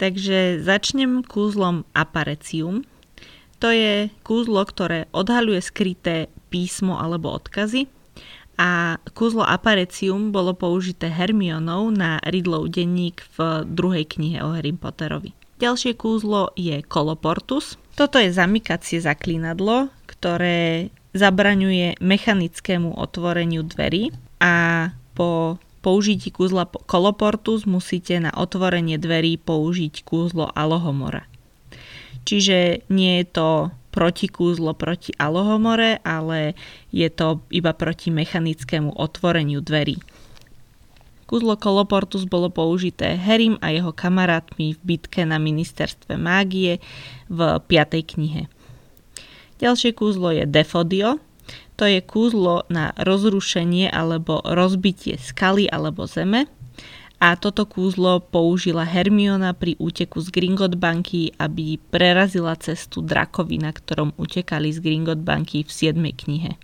Takže 0.00 0.64
začnem 0.64 1.20
kúzlom 1.20 1.84
aparecium. 1.92 2.88
To 3.60 3.72
je 3.72 4.12
kúzlo, 4.20 4.60
ktoré 4.68 5.08
odhaľuje 5.16 5.60
skryté 5.64 6.28
písmo 6.48 6.98
alebo 6.98 7.34
odkazy 7.34 7.90
a 8.56 8.96
kúzlo 9.12 9.44
aparecium 9.44 10.32
bolo 10.32 10.56
použité 10.56 11.12
Hermionou 11.12 11.92
na 11.92 12.16
Ridlov 12.24 12.72
denník 12.72 13.20
v 13.36 13.68
druhej 13.68 14.08
knihe 14.08 14.40
o 14.40 14.56
Harry 14.56 14.72
Potterovi. 14.72 15.36
Ďalšie 15.60 15.96
kúzlo 15.96 16.52
je 16.56 16.80
koloportus. 16.84 17.76
Toto 17.96 18.20
je 18.20 18.32
zamykacie 18.32 19.00
zaklínadlo, 19.00 19.92
ktoré 20.08 20.92
zabraňuje 21.16 22.00
mechanickému 22.00 22.96
otvoreniu 22.96 23.64
dverí 23.64 24.12
a 24.40 24.88
po 25.16 25.56
použití 25.80 26.28
kúzla 26.28 26.68
koloportus 26.68 27.64
musíte 27.64 28.20
na 28.20 28.32
otvorenie 28.36 29.00
dverí 29.00 29.40
použiť 29.40 30.04
kúzlo 30.04 30.52
alohomora. 30.52 31.24
Čiže 32.26 32.84
nie 32.92 33.22
je 33.22 33.26
to 33.32 33.48
protikúzlo 33.96 34.76
proti 34.76 35.16
alohomore, 35.16 36.04
ale 36.04 36.52
je 36.92 37.08
to 37.08 37.40
iba 37.48 37.72
proti 37.72 38.12
mechanickému 38.12 38.92
otvoreniu 38.92 39.64
dverí. 39.64 39.96
Kúzlo 41.26 41.58
Koloportus 41.58 42.22
bolo 42.28 42.52
použité 42.52 43.18
Harrym 43.18 43.58
a 43.58 43.74
jeho 43.74 43.90
kamarátmi 43.90 44.78
v 44.78 44.80
bitke 44.84 45.26
na 45.26 45.42
ministerstve 45.42 46.14
mágie 46.14 46.78
v 47.26 47.58
5. 47.58 48.12
knihe. 48.14 48.46
Ďalšie 49.58 49.90
kúzlo 49.96 50.30
je 50.30 50.44
Defodio. 50.46 51.18
To 51.80 51.84
je 51.88 51.98
kúzlo 52.04 52.62
na 52.70 52.94
rozrušenie 52.94 53.90
alebo 53.90 54.38
rozbitie 54.44 55.18
skaly 55.18 55.66
alebo 55.66 56.06
zeme. 56.06 56.46
A 57.16 57.32
toto 57.32 57.64
kúzlo 57.64 58.20
použila 58.20 58.84
Hermiona 58.84 59.56
pri 59.56 59.72
úteku 59.80 60.20
z 60.20 60.28
Gringot 60.28 60.76
banky, 60.76 61.32
aby 61.40 61.80
prerazila 61.88 62.52
cestu 62.60 63.00
drakovi, 63.00 63.56
na 63.56 63.72
ktorom 63.72 64.12
utekali 64.20 64.68
z 64.68 64.84
Gringot 64.84 65.24
banky 65.24 65.64
v 65.64 65.70
7. 65.72 65.96
knihe. 65.96 66.60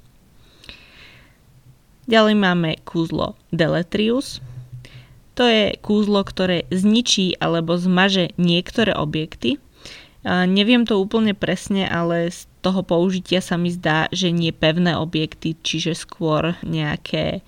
Ďalej 2.04 2.36
máme 2.36 2.76
kúzlo 2.84 3.32
Deletrius. 3.48 4.44
To 5.40 5.48
je 5.48 5.72
kúzlo, 5.80 6.20
ktoré 6.20 6.68
zničí 6.68 7.40
alebo 7.40 7.80
zmaže 7.80 8.36
niektoré 8.36 8.92
objekty. 8.92 9.56
Neviem 10.28 10.84
to 10.84 11.00
úplne 11.00 11.32
presne, 11.32 11.88
ale 11.88 12.28
z 12.28 12.44
toho 12.60 12.84
použitia 12.84 13.40
sa 13.40 13.56
mi 13.56 13.72
zdá, 13.72 14.12
že 14.12 14.28
nie 14.28 14.52
pevné 14.52 14.94
objekty, 14.94 15.56
čiže 15.56 15.96
skôr 15.96 16.54
nejaké 16.60 17.40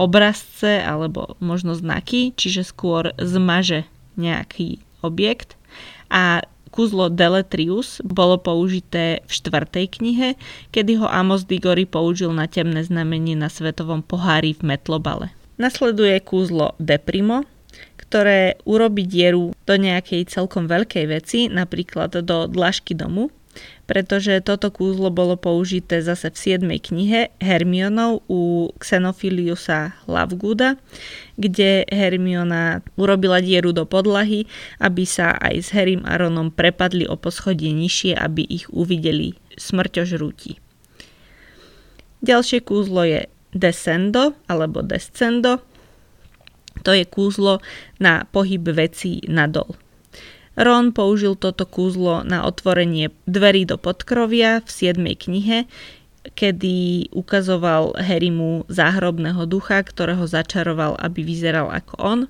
obrazce 0.00 0.80
alebo 0.80 1.36
možno 1.44 1.76
znaky, 1.76 2.32
čiže 2.32 2.64
skôr 2.64 3.12
zmaže 3.20 3.84
nejaký 4.16 4.80
objekt. 5.04 5.60
A 6.08 6.40
kúzlo 6.72 7.12
Deletrius 7.12 8.00
bolo 8.00 8.40
použité 8.40 9.20
v 9.28 9.30
štvrtej 9.30 9.86
knihe, 10.00 10.28
kedy 10.72 11.04
ho 11.04 11.06
Amos 11.06 11.44
Diggory 11.44 11.84
použil 11.84 12.32
na 12.32 12.48
temné 12.48 12.80
znamenie 12.80 13.36
na 13.36 13.52
svetovom 13.52 14.00
pohári 14.00 14.56
v 14.56 14.74
Metlobale. 14.74 15.28
Nasleduje 15.60 16.16
kúzlo 16.24 16.72
Deprimo, 16.80 17.44
ktoré 18.00 18.56
urobí 18.64 19.04
dieru 19.04 19.52
do 19.68 19.74
nejakej 19.76 20.26
celkom 20.26 20.66
veľkej 20.66 21.04
veci, 21.06 21.46
napríklad 21.46 22.24
do 22.24 22.48
dlažky 22.48 22.96
domu, 22.96 23.30
pretože 23.90 24.38
toto 24.46 24.70
kúzlo 24.70 25.10
bolo 25.10 25.34
použité 25.34 25.98
zase 25.98 26.30
v 26.30 26.38
7. 26.62 26.70
knihe 26.78 27.34
Hermionov 27.42 28.22
u 28.30 28.70
Xenophiliusa 28.78 29.98
Lavgooda, 30.06 30.78
kde 31.34 31.82
Hermiona 31.90 32.86
urobila 32.94 33.42
dieru 33.42 33.74
do 33.74 33.82
podlahy, 33.82 34.46
aby 34.78 35.02
sa 35.02 35.34
aj 35.34 35.54
s 35.58 35.68
Harrym 35.74 36.06
a 36.06 36.14
Ronom 36.14 36.54
prepadli 36.54 37.10
o 37.10 37.18
poschodie 37.18 37.74
nižšie, 37.74 38.14
aby 38.14 38.46
ich 38.46 38.70
uvideli 38.70 39.34
smrťožrúti. 39.58 40.62
Ďalšie 42.20 42.62
kúzlo 42.62 43.02
je 43.02 43.26
descendo 43.50 44.38
alebo 44.46 44.86
descendo. 44.86 45.58
To 46.86 46.94
je 46.94 47.04
kúzlo 47.04 47.58
na 47.98 48.24
pohyb 48.30 48.70
vecí 48.70 49.24
nadol. 49.26 49.74
Ron 50.58 50.90
použil 50.90 51.38
toto 51.38 51.62
kúzlo 51.62 52.26
na 52.26 52.42
otvorenie 52.42 53.14
dverí 53.30 53.62
do 53.64 53.78
podkrovia 53.78 54.60
v 54.66 54.68
7. 54.68 54.98
knihe, 55.14 55.70
kedy 56.34 57.08
ukazoval 57.14 57.96
Harrymu 57.96 58.66
záhrobného 58.66 59.46
ducha, 59.46 59.80
ktorého 59.80 60.26
začaroval, 60.26 60.98
aby 60.98 61.22
vyzeral 61.22 61.70
ako 61.70 61.94
on. 62.02 62.20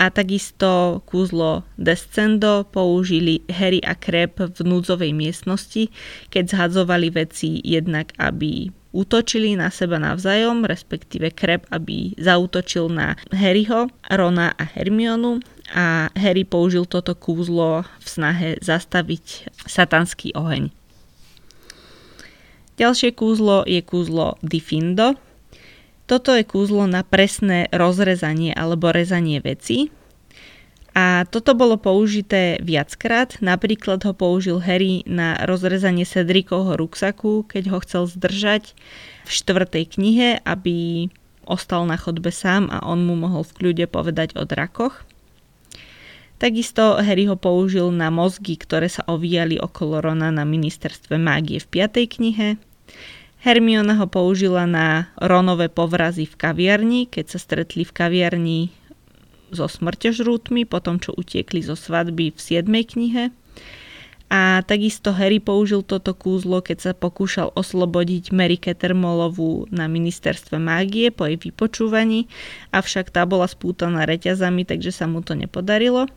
A 0.00 0.08
takisto 0.08 1.04
kúzlo 1.04 1.60
Descendo 1.76 2.64
použili 2.64 3.44
Harry 3.52 3.84
a 3.84 3.92
Krep 3.92 4.40
v 4.40 4.60
núdzovej 4.64 5.12
miestnosti, 5.12 5.92
keď 6.32 6.56
zhadzovali 6.56 7.12
veci 7.12 7.60
jednak, 7.60 8.16
aby 8.16 8.72
útočili 8.96 9.60
na 9.60 9.68
seba 9.68 10.00
navzájom, 10.00 10.64
respektíve 10.64 11.36
Krep, 11.36 11.68
aby 11.68 12.16
zautočil 12.16 12.88
na 12.88 13.12
Harryho, 13.28 13.92
Rona 14.08 14.56
a 14.56 14.64
Hermionu 14.64 15.44
a 15.70 16.10
Harry 16.18 16.42
použil 16.42 16.84
toto 16.84 17.14
kúzlo 17.14 17.86
v 18.02 18.06
snahe 18.06 18.48
zastaviť 18.58 19.54
satanský 19.64 20.34
oheň. 20.34 20.74
Ďalšie 22.76 23.12
kúzlo 23.12 23.62
je 23.68 23.80
kúzlo 23.84 24.40
Difindo. 24.40 25.14
Toto 26.10 26.34
je 26.34 26.42
kúzlo 26.42 26.90
na 26.90 27.06
presné 27.06 27.70
rozrezanie 27.70 28.50
alebo 28.50 28.90
rezanie 28.90 29.38
veci, 29.38 29.92
a 30.90 31.22
toto 31.30 31.54
bolo 31.54 31.78
použité 31.78 32.58
viackrát, 32.58 33.38
napríklad 33.38 34.02
ho 34.02 34.10
použil 34.10 34.58
Harry 34.58 35.06
na 35.06 35.38
rozrezanie 35.46 36.02
Cedricovho 36.02 36.74
ruksaku, 36.74 37.46
keď 37.46 37.70
ho 37.70 37.78
chcel 37.86 38.10
zdržať 38.10 38.74
v 39.22 39.30
štvrtej 39.30 39.84
knihe, 39.94 40.28
aby 40.42 41.06
ostal 41.46 41.86
na 41.86 41.94
chodbe 41.94 42.34
sám 42.34 42.66
a 42.74 42.82
on 42.82 43.06
mu 43.06 43.14
mohol 43.14 43.46
v 43.46 43.54
kľude 43.54 43.86
povedať 43.86 44.34
o 44.34 44.42
drakoch. 44.42 45.06
Takisto 46.40 46.96
Harry 46.96 47.28
ho 47.28 47.36
použil 47.36 47.92
na 47.92 48.08
mozgy, 48.08 48.56
ktoré 48.56 48.88
sa 48.88 49.04
ovíjali 49.04 49.60
okolo 49.60 50.00
Rona 50.00 50.32
na 50.32 50.48
ministerstve 50.48 51.20
mágie 51.20 51.60
v 51.60 51.84
5. 51.84 52.16
knihe. 52.16 52.56
Hermiona 53.44 54.00
ho 54.00 54.08
použila 54.08 54.64
na 54.64 55.12
Ronové 55.20 55.68
povrazy 55.68 56.24
v 56.24 56.40
kaviarni, 56.40 57.12
keď 57.12 57.36
sa 57.36 57.38
stretli 57.44 57.84
v 57.84 57.92
kaviarni 57.92 58.60
so 59.52 59.68
smrťožrútmi, 59.68 60.64
potom 60.64 60.96
čo 60.96 61.12
utiekli 61.12 61.60
zo 61.60 61.76
svadby 61.76 62.32
v 62.32 62.40
7. 62.40 62.64
knihe. 62.72 63.36
A 64.32 64.64
takisto 64.64 65.12
Harry 65.12 65.44
použil 65.44 65.84
toto 65.84 66.16
kúzlo, 66.16 66.64
keď 66.64 66.78
sa 66.80 66.92
pokúšal 66.96 67.52
oslobodiť 67.52 68.32
Mary 68.32 68.56
Kettermolovú 68.56 69.68
na 69.68 69.92
ministerstve 69.92 70.56
mágie 70.56 71.12
po 71.12 71.28
jej 71.28 71.36
vypočúvaní, 71.36 72.32
avšak 72.72 73.12
tá 73.12 73.28
bola 73.28 73.44
spútaná 73.44 74.08
reťazami, 74.08 74.64
takže 74.64 74.88
sa 74.88 75.04
mu 75.04 75.20
to 75.20 75.36
nepodarilo. 75.36 76.08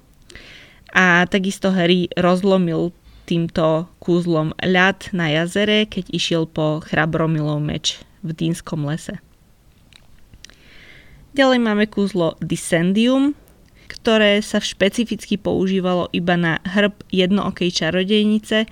A 0.93 1.25
takisto 1.25 1.73
Harry 1.73 2.05
rozlomil 2.13 2.93
týmto 3.25 3.89
kúzlom 3.97 4.53
ľad 4.61 5.09
na 5.09 5.33
jazere, 5.33 5.89
keď 5.89 6.05
išiel 6.13 6.43
po 6.45 6.85
chrabromilov 6.85 7.57
meč 7.63 8.05
v 8.21 8.29
Dínskom 8.35 8.85
lese. 8.85 9.17
Ďalej 11.33 11.59
máme 11.65 11.89
kúzlo 11.89 12.37
Discendium, 12.45 13.33
ktoré 13.89 14.37
sa 14.45 14.61
špecificky 14.61 15.41
používalo 15.41 16.13
iba 16.13 16.37
na 16.37 16.61
hrb 16.61 16.93
jednookej 17.09 17.73
čarodejnice, 17.73 18.69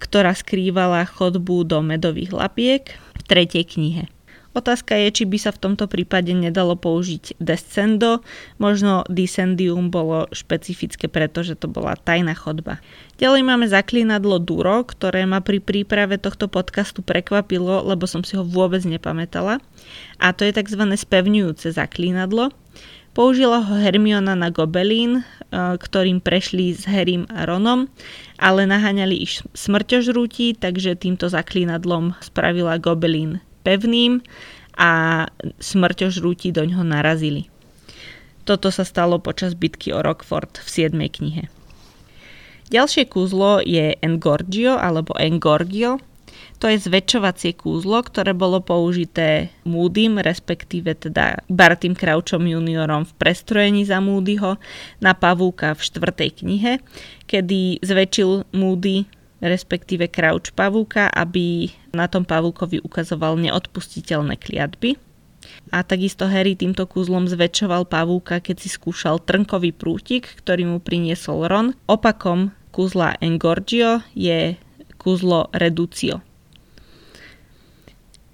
ktorá 0.00 0.32
skrývala 0.32 1.04
chodbu 1.04 1.68
do 1.68 1.84
medových 1.84 2.32
lapiek 2.32 2.96
v 2.96 3.22
tretej 3.28 3.76
knihe. 3.76 4.04
Otázka 4.52 4.92
je, 5.00 5.08
či 5.08 5.24
by 5.24 5.38
sa 5.40 5.48
v 5.48 5.64
tomto 5.64 5.88
prípade 5.88 6.28
nedalo 6.36 6.76
použiť 6.76 7.40
descendo, 7.40 8.20
možno 8.60 9.00
descendium 9.08 9.88
bolo 9.88 10.28
špecifické, 10.28 11.08
pretože 11.08 11.56
to 11.56 11.72
bola 11.72 11.96
tajná 11.96 12.36
chodba. 12.36 12.76
Ďalej 13.16 13.48
máme 13.48 13.64
zaklínadlo 13.64 14.36
Duro, 14.36 14.84
ktoré 14.84 15.24
ma 15.24 15.40
pri 15.40 15.56
príprave 15.64 16.20
tohto 16.20 16.52
podcastu 16.52 17.00
prekvapilo, 17.00 17.80
lebo 17.80 18.04
som 18.04 18.20
si 18.20 18.36
ho 18.36 18.44
vôbec 18.44 18.84
nepamätala. 18.84 19.56
A 20.20 20.36
to 20.36 20.44
je 20.44 20.52
tzv. 20.52 20.84
spevňujúce 20.84 21.72
zaklínadlo. 21.72 22.52
Použila 23.16 23.60
ho 23.60 23.76
Hermiona 23.76 24.36
na 24.36 24.48
Gobelín, 24.48 25.20
e, 25.20 25.22
ktorým 25.76 26.20
prešli 26.24 26.72
s 26.72 26.88
Harrym 26.88 27.28
a 27.28 27.44
Ronom, 27.44 27.92
ale 28.40 28.64
naháňali 28.64 29.16
ich 29.16 29.44
smrťožrúti, 29.52 30.56
takže 30.56 30.96
týmto 30.96 31.28
zaklínadlom 31.28 32.16
spravila 32.24 32.80
Gobelín 32.80 33.44
pevným 33.62 34.20
a 34.76 35.24
smrťožrúti 35.62 36.50
do 36.50 36.66
ňoho 36.66 36.84
narazili. 36.84 37.48
Toto 38.42 38.74
sa 38.74 38.82
stalo 38.82 39.22
počas 39.22 39.54
bitky 39.54 39.94
o 39.94 40.02
Rockford 40.02 40.58
v 40.58 40.68
7. 40.68 40.98
knihe. 40.98 41.46
Ďalšie 42.74 43.06
kúzlo 43.06 43.62
je 43.62 43.94
Engorgio 44.00 44.74
alebo 44.80 45.14
Engorgio, 45.20 46.02
to 46.62 46.70
je 46.70 46.78
zväčšovacie 46.78 47.58
kúzlo, 47.58 47.98
ktoré 48.06 48.38
bolo 48.38 48.62
použité 48.62 49.50
Moodym, 49.66 50.22
respektíve 50.22 50.94
teda 50.94 51.42
Bartým 51.50 51.98
Crouchom 51.98 52.46
juniorom 52.46 53.02
v 53.02 53.12
prestrojení 53.18 53.82
za 53.82 53.98
Moodyho 53.98 54.62
na 55.02 55.10
pavúka 55.10 55.74
v 55.74 55.82
štvrtej 55.82 56.30
knihe, 56.38 56.78
kedy 57.26 57.82
zväčšil 57.82 58.54
Moody 58.54 59.10
respektíve 59.42 60.06
Crouch 60.06 60.54
pavúka, 60.54 61.10
aby 61.10 61.74
na 61.90 62.06
tom 62.06 62.22
pavúkovi 62.22 62.78
ukazoval 62.80 63.34
neodpustiteľné 63.42 64.38
kliatby. 64.38 64.94
A 65.74 65.82
takisto 65.82 66.30
Harry 66.30 66.54
týmto 66.54 66.86
kúzlom 66.86 67.26
zväčšoval 67.26 67.90
pavúka, 67.90 68.38
keď 68.38 68.56
si 68.62 68.68
skúšal 68.70 69.18
trnkový 69.18 69.74
prútik, 69.74 70.30
ktorý 70.38 70.70
mu 70.70 70.78
priniesol 70.78 71.50
Ron. 71.50 71.74
Opakom 71.90 72.54
kúzla 72.70 73.18
Engorgio 73.18 74.06
je 74.14 74.54
kúzlo 74.96 75.50
Reducio. 75.50 76.22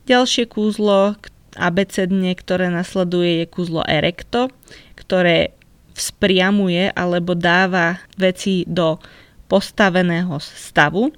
Ďalšie 0.05 0.45
kúzlo 0.53 1.17
abecedne, 1.57 2.37
ktoré 2.37 2.69
nasleduje, 2.69 3.45
je 3.45 3.47
kúzlo 3.49 3.83
erecto, 3.89 4.53
ktoré 4.95 5.57
vzpriamuje 5.97 6.95
alebo 6.95 7.35
dáva 7.35 7.99
veci 8.15 8.63
do 8.69 9.01
postaveného 9.49 10.37
stavu. 10.39 11.11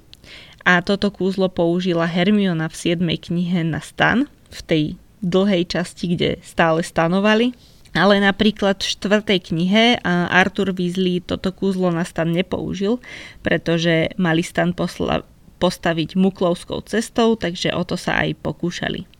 A 0.62 0.78
toto 0.80 1.10
kúzlo 1.10 1.50
použila 1.50 2.06
Hermiona 2.06 2.70
v 2.70 2.94
7. 2.94 3.02
knihe 3.02 3.66
na 3.66 3.82
stan, 3.82 4.30
v 4.52 4.60
tej 4.64 4.82
dlhej 5.20 5.68
časti, 5.68 6.16
kde 6.16 6.40
stále 6.40 6.80
stanovali. 6.80 7.52
Ale 7.90 8.22
napríklad 8.22 8.78
v 8.78 8.86
štvrtej 8.86 9.50
knihe 9.50 9.98
Arthur 10.06 10.70
Weasley 10.70 11.18
toto 11.18 11.50
kúzlo 11.50 11.90
na 11.90 12.06
stan 12.06 12.30
nepoužil, 12.30 13.02
pretože 13.42 14.14
mali 14.14 14.46
stan 14.46 14.70
posla- 14.70 15.26
postaviť 15.58 16.14
muklovskou 16.14 16.86
cestou, 16.86 17.34
takže 17.34 17.74
o 17.74 17.82
to 17.82 17.98
sa 17.98 18.22
aj 18.22 18.38
pokúšali. 18.38 19.10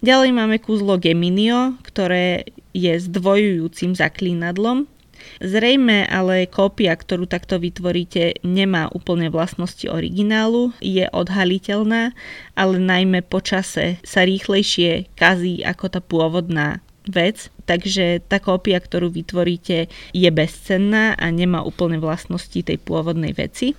Ďalej 0.00 0.30
máme 0.32 0.56
kúzlo 0.56 0.96
Geminio, 0.96 1.76
ktoré 1.84 2.48
je 2.72 2.96
zdvojujúcim 2.96 3.92
zaklínadlom. 3.92 4.88
Zrejme 5.38 6.08
ale 6.08 6.48
kópia, 6.48 6.96
ktorú 6.96 7.28
takto 7.28 7.60
vytvoríte, 7.60 8.40
nemá 8.40 8.88
úplne 8.92 9.28
vlastnosti 9.28 9.84
originálu, 9.84 10.72
je 10.80 11.04
odhaliteľná, 11.12 12.16
ale 12.56 12.76
najmä 12.80 13.20
po 13.20 13.44
čase 13.44 14.00
sa 14.00 14.24
rýchlejšie 14.24 15.12
kazí 15.12 15.60
ako 15.60 15.84
tá 15.92 16.00
pôvodná 16.00 16.80
vec, 17.06 17.54
takže 17.68 18.24
tá 18.26 18.42
kópia, 18.42 18.82
ktorú 18.82 19.12
vytvoríte, 19.12 19.86
je 20.10 20.28
bezcenná 20.32 21.14
a 21.14 21.30
nemá 21.30 21.62
úplne 21.62 22.02
vlastnosti 22.02 22.58
tej 22.58 22.76
pôvodnej 22.82 23.30
veci 23.36 23.78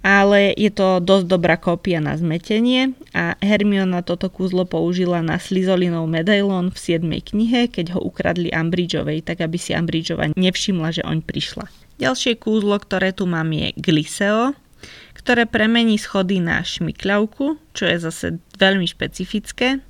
ale 0.00 0.56
je 0.56 0.72
to 0.72 1.00
dosť 1.04 1.26
dobrá 1.28 1.60
kópia 1.60 2.00
na 2.00 2.16
zmetenie 2.16 2.96
a 3.12 3.36
Hermiona 3.44 4.00
toto 4.00 4.32
kúzlo 4.32 4.64
použila 4.64 5.20
na 5.20 5.36
Slizolinov 5.36 6.08
medailon 6.08 6.72
v 6.72 6.78
7. 6.78 7.04
knihe, 7.04 7.68
keď 7.68 7.96
ho 7.96 8.00
ukradli 8.00 8.48
Ambridgeovej, 8.48 9.24
tak 9.24 9.44
aby 9.44 9.60
si 9.60 9.76
Ambridgeova 9.76 10.32
nevšimla, 10.32 10.88
že 10.96 11.02
oň 11.04 11.20
prišla. 11.20 11.68
Ďalšie 12.00 12.40
kúzlo, 12.40 12.80
ktoré 12.80 13.12
tu 13.12 13.28
mám 13.28 13.52
je 13.52 13.76
Gliseo, 13.76 14.56
ktoré 15.12 15.44
premení 15.44 16.00
schody 16.00 16.40
na 16.40 16.64
šmikľavku, 16.64 17.60
čo 17.76 17.84
je 17.84 17.96
zase 18.00 18.26
veľmi 18.56 18.88
špecifické 18.88 19.84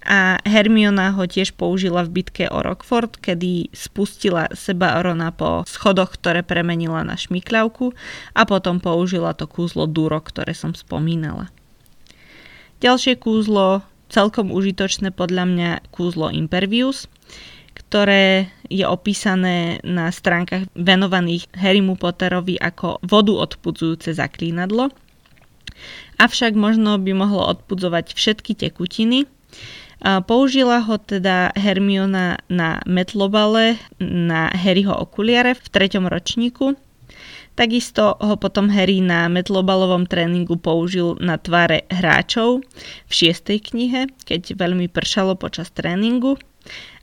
a 0.00 0.40
Hermiona 0.48 1.12
ho 1.12 1.28
tiež 1.28 1.52
použila 1.52 2.00
v 2.08 2.20
bitke 2.20 2.48
o 2.48 2.64
Rockford, 2.64 3.20
kedy 3.20 3.68
spustila 3.76 4.48
seba 4.56 4.96
Rona 5.04 5.28
po 5.28 5.60
schodoch, 5.68 6.16
ktoré 6.16 6.40
premenila 6.40 7.04
na 7.04 7.20
šmikľavku 7.20 7.92
a 8.32 8.42
potom 8.48 8.80
použila 8.80 9.36
to 9.36 9.44
kúzlo 9.44 9.84
Duro, 9.84 10.16
ktoré 10.24 10.56
som 10.56 10.72
spomínala. 10.72 11.52
Ďalšie 12.80 13.20
kúzlo, 13.20 13.84
celkom 14.08 14.48
užitočné 14.48 15.12
podľa 15.12 15.44
mňa 15.44 15.70
kúzlo 15.92 16.32
Impervius, 16.32 17.04
ktoré 17.76 18.48
je 18.72 18.88
opísané 18.88 19.84
na 19.84 20.08
stránkach 20.08 20.64
venovaných 20.72 21.46
Harrymu 21.52 22.00
Potterovi 22.00 22.56
ako 22.56 23.04
vodu 23.04 23.36
odpudzujúce 23.36 24.16
zaklínadlo. 24.16 24.88
Avšak 26.16 26.56
možno 26.56 26.96
by 26.96 27.12
mohlo 27.12 27.44
odpudzovať 27.52 28.16
všetky 28.16 28.56
tekutiny, 28.56 29.28
Použila 30.00 30.80
ho 30.80 30.96
teda 30.96 31.52
Hermiona 31.52 32.40
na 32.48 32.80
metlobale 32.88 33.76
na 34.00 34.48
Harryho 34.48 34.96
okuliare 34.96 35.52
v 35.52 35.66
treťom 35.68 36.08
ročníku. 36.08 36.72
Takisto 37.52 38.16
ho 38.16 38.34
potom 38.40 38.72
Harry 38.72 39.04
na 39.04 39.28
metlobalovom 39.28 40.08
tréningu 40.08 40.56
použil 40.56 41.20
na 41.20 41.36
tváre 41.36 41.84
hráčov 41.92 42.64
v 43.04 43.12
šiestej 43.12 43.60
knihe, 43.60 44.08
keď 44.24 44.56
veľmi 44.56 44.88
pršalo 44.88 45.36
počas 45.36 45.68
tréningu 45.68 46.40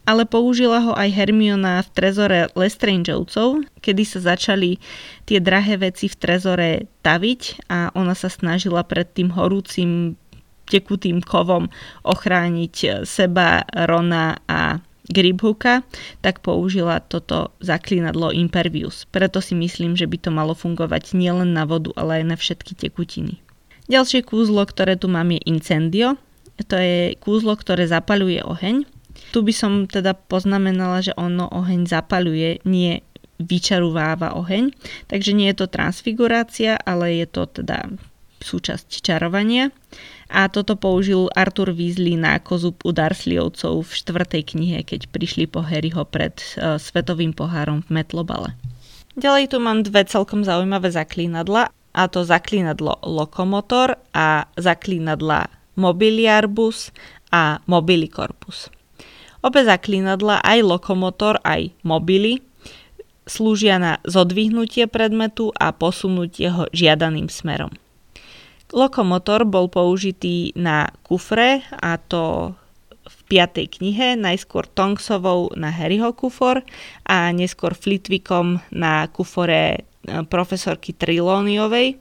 ale 0.08 0.24
použila 0.24 0.80
ho 0.80 0.96
aj 0.96 1.12
Hermiona 1.12 1.84
v 1.84 1.90
trezore 1.92 2.40
Lestrangeovcov, 2.56 3.68
kedy 3.84 4.04
sa 4.08 4.20
začali 4.34 4.80
tie 5.28 5.44
drahé 5.44 5.76
veci 5.84 6.08
v 6.08 6.16
trezore 6.16 6.70
taviť 7.04 7.68
a 7.68 7.92
ona 7.92 8.16
sa 8.16 8.32
snažila 8.32 8.88
pred 8.88 9.04
tým 9.12 9.36
horúcim 9.36 10.16
tekutým 10.68 11.24
kovom 11.24 11.72
ochrániť 12.04 12.76
e, 12.84 12.88
seba, 13.08 13.64
Rona 13.74 14.38
a 14.46 14.84
Gribhuka, 15.08 15.88
tak 16.20 16.44
použila 16.44 17.00
toto 17.00 17.56
zaklínadlo 17.64 18.36
Impervius. 18.36 19.08
Preto 19.08 19.40
si 19.40 19.56
myslím, 19.56 19.96
že 19.96 20.04
by 20.04 20.18
to 20.20 20.30
malo 20.36 20.52
fungovať 20.52 21.16
nielen 21.16 21.56
na 21.56 21.64
vodu, 21.64 21.96
ale 21.96 22.22
aj 22.22 22.24
na 22.28 22.36
všetky 22.36 22.76
tekutiny. 22.76 23.40
Ďalšie 23.88 24.28
kúzlo, 24.28 24.68
ktoré 24.68 25.00
tu 25.00 25.08
mám 25.08 25.32
je 25.32 25.40
Incendio. 25.48 26.20
To 26.60 26.76
je 26.76 27.16
kúzlo, 27.24 27.56
ktoré 27.56 27.88
zapaľuje 27.88 28.44
oheň. 28.44 28.84
Tu 29.32 29.40
by 29.40 29.54
som 29.56 29.88
teda 29.88 30.12
poznamenala, 30.12 31.00
že 31.00 31.16
ono 31.16 31.48
oheň 31.48 31.88
zapaľuje, 31.88 32.68
nie 32.68 33.00
vyčarováva 33.40 34.36
oheň. 34.36 34.76
Takže 35.08 35.32
nie 35.32 35.48
je 35.56 35.64
to 35.64 35.72
transfigurácia, 35.72 36.76
ale 36.84 37.24
je 37.24 37.28
to 37.32 37.48
teda 37.48 37.88
súčasť 38.44 39.02
čarovania 39.02 39.72
a 40.28 40.52
toto 40.52 40.76
použil 40.76 41.32
Arthur 41.34 41.72
Weasley 41.72 42.20
na 42.20 42.40
kozub 42.40 42.80
u 42.84 42.92
Dursleyovcov 42.92 43.88
v 43.88 43.92
štvrtej 43.92 44.44
knihe, 44.56 44.80
keď 44.84 45.08
prišli 45.12 45.48
po 45.48 45.64
Harryho 45.64 46.04
pred 46.04 46.36
uh, 46.60 46.76
svetovým 46.76 47.32
pohárom 47.32 47.84
v 47.88 48.04
Metlobale. 48.04 48.54
Ďalej 49.18 49.56
tu 49.56 49.58
mám 49.58 49.82
dve 49.82 50.06
celkom 50.06 50.46
zaujímavé 50.46 50.94
zaklínadla 50.94 51.74
a 51.74 52.02
to 52.06 52.22
zaklínadlo 52.22 53.02
Lokomotor 53.02 53.98
a 54.14 54.46
zaklínadla 54.54 55.50
Mobiliarbus 55.74 56.94
a 57.34 57.64
Mobilicorpus. 57.66 58.70
Obe 59.42 59.66
zaklínadla, 59.66 60.42
aj 60.46 60.60
Lokomotor, 60.62 61.42
aj 61.42 61.74
Mobily, 61.82 62.42
slúžia 63.26 63.78
na 63.78 64.02
zodvihnutie 64.06 64.86
predmetu 64.90 65.54
a 65.58 65.74
posunutie 65.74 66.50
ho 66.50 66.66
žiadaným 66.74 67.30
smerom. 67.30 67.74
Lokomotor 68.76 69.48
bol 69.48 69.72
použitý 69.72 70.52
na 70.60 70.92
kufre 71.08 71.64
a 71.72 71.96
to 71.96 72.52
v 73.08 73.20
piatej 73.32 73.80
knihe, 73.80 74.20
najskôr 74.20 74.68
Tongsovou 74.68 75.56
na 75.56 75.72
Harryho 75.72 76.12
kufor 76.12 76.68
a 77.08 77.32
neskôr 77.32 77.72
Flitwickom 77.72 78.60
na 78.76 79.08
kufore 79.08 79.64
e, 79.64 79.80
profesorky 80.28 80.92
Trilóniovej. 80.92 81.96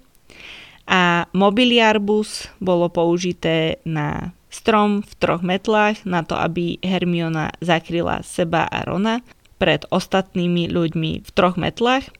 A 0.86 1.26
mobiliarbus 1.34 2.50
bolo 2.58 2.90
použité 2.90 3.82
na 3.86 4.34
strom 4.50 5.02
v 5.02 5.12
troch 5.18 5.42
metlách 5.42 6.02
na 6.06 6.22
to, 6.22 6.34
aby 6.34 6.78
Hermiona 6.82 7.54
zakryla 7.62 8.22
seba 8.22 8.66
a 8.66 8.86
Rona 8.86 9.22
pred 9.58 9.86
ostatnými 9.90 10.70
ľuďmi 10.70 11.22
v 11.22 11.30
troch 11.34 11.58
metlách 11.58 12.10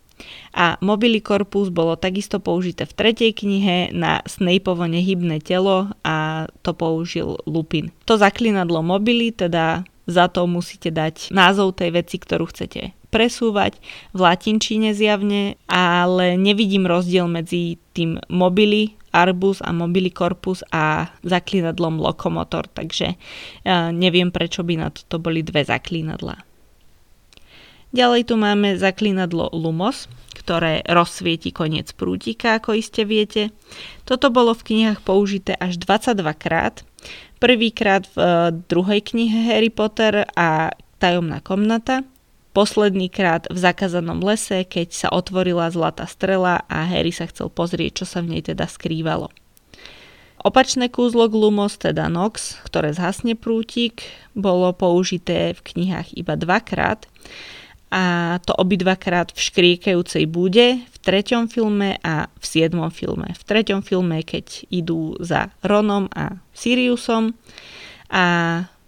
a 0.57 0.81
Mobilicorpus 0.81 1.69
bolo 1.69 1.97
takisto 1.97 2.41
použité 2.41 2.89
v 2.89 2.97
tretej 2.97 3.31
knihe 3.37 3.93
na 3.93 4.25
Snapeovo 4.25 4.89
nehybné 4.89 5.41
telo 5.45 5.93
a 6.03 6.49
to 6.65 6.73
použil 6.73 7.37
Lupin. 7.45 7.93
To 8.09 8.17
zaklinadlo 8.17 8.81
Mobily, 8.81 9.33
teda 9.33 9.85
za 10.07 10.31
to 10.31 10.47
musíte 10.47 10.95
dať 10.95 11.35
názov 11.35 11.77
tej 11.77 11.91
veci, 11.99 12.17
ktorú 12.17 12.47
chcete 12.49 12.95
presúvať 13.11 13.79
v 14.13 14.19
latinčine 14.23 14.93
zjavne, 14.95 15.59
ale 15.67 16.37
nevidím 16.37 16.87
rozdiel 16.87 17.27
medzi 17.31 17.81
tým 17.97 18.21
mobily 18.29 18.95
arbus 19.17 19.65
a 19.65 19.73
mobily 19.73 20.13
corpus 20.13 20.61
a 20.69 21.09
zaklinadlom 21.25 21.97
lokomotor, 21.97 22.69
takže 22.69 23.17
uh, 23.17 23.89
neviem 23.89 24.29
prečo 24.29 24.61
by 24.61 24.75
na 24.77 24.89
toto 24.93 25.17
boli 25.17 25.41
dve 25.41 25.65
zaklinadlá. 25.65 26.45
Ďalej 27.97 28.29
tu 28.29 28.37
máme 28.37 28.77
zaklinadlo 28.77 29.57
Lumos, 29.57 30.05
ktoré 30.37 30.85
rozsvieti 30.85 31.49
koniec 31.49 31.97
prútika, 31.97 32.61
ako 32.61 32.77
iste 32.77 33.09
viete. 33.09 33.57
Toto 34.05 34.29
bolo 34.29 34.53
v 34.53 34.69
knihách 34.69 35.01
použité 35.01 35.57
až 35.57 35.81
22 35.81 36.21
krát. 36.37 36.85
Prvýkrát 37.41 38.05
v 38.13 38.17
uh, 38.21 38.29
druhej 38.53 39.01
knihe 39.01 39.49
Harry 39.49 39.73
Potter 39.73 40.29
a 40.37 40.77
Tajomná 41.01 41.41
komnata. 41.41 42.05
Posledný 42.53 43.09
krát 43.09 43.49
v 43.49 43.57
zakázanom 43.57 44.21
lese, 44.21 44.69
keď 44.69 44.93
sa 44.93 45.09
otvorila 45.09 45.73
zlatá 45.73 46.05
strela 46.05 46.69
a 46.69 46.85
Harry 46.85 47.17
sa 47.17 47.25
chcel 47.25 47.49
pozrieť, 47.49 48.05
čo 48.05 48.13
sa 48.13 48.21
v 48.21 48.37
nej 48.37 48.43
teda 48.45 48.69
skrývalo. 48.69 49.33
Opačné 50.45 50.93
kúzlo 50.93 51.33
Glumos, 51.33 51.81
teda 51.81 52.13
Nox, 52.13 52.61
ktoré 52.61 52.93
zhasne 52.93 53.41
prútik, 53.41 54.05
bolo 54.37 54.69
použité 54.77 55.57
v 55.57 55.61
knihách 55.65 56.13
iba 56.13 56.37
dvakrát 56.37 57.09
a 57.87 58.37
to 58.43 58.51
obidvakrát 58.59 59.31
v 59.31 59.41
škriekajúcej 59.41 60.27
bude 60.27 60.83
v 60.83 60.97
treťom 61.07 61.47
filme 61.47 61.95
a 62.03 62.27
v 62.27 62.45
siedmom 62.45 62.91
filme. 62.91 63.31
V 63.31 63.43
treťom 63.47 63.87
filme, 63.87 64.27
keď 64.27 64.67
idú 64.75 65.15
za 65.23 65.55
Ronom 65.63 66.11
a 66.11 66.43
Siriusom 66.51 67.39
a 68.11 68.25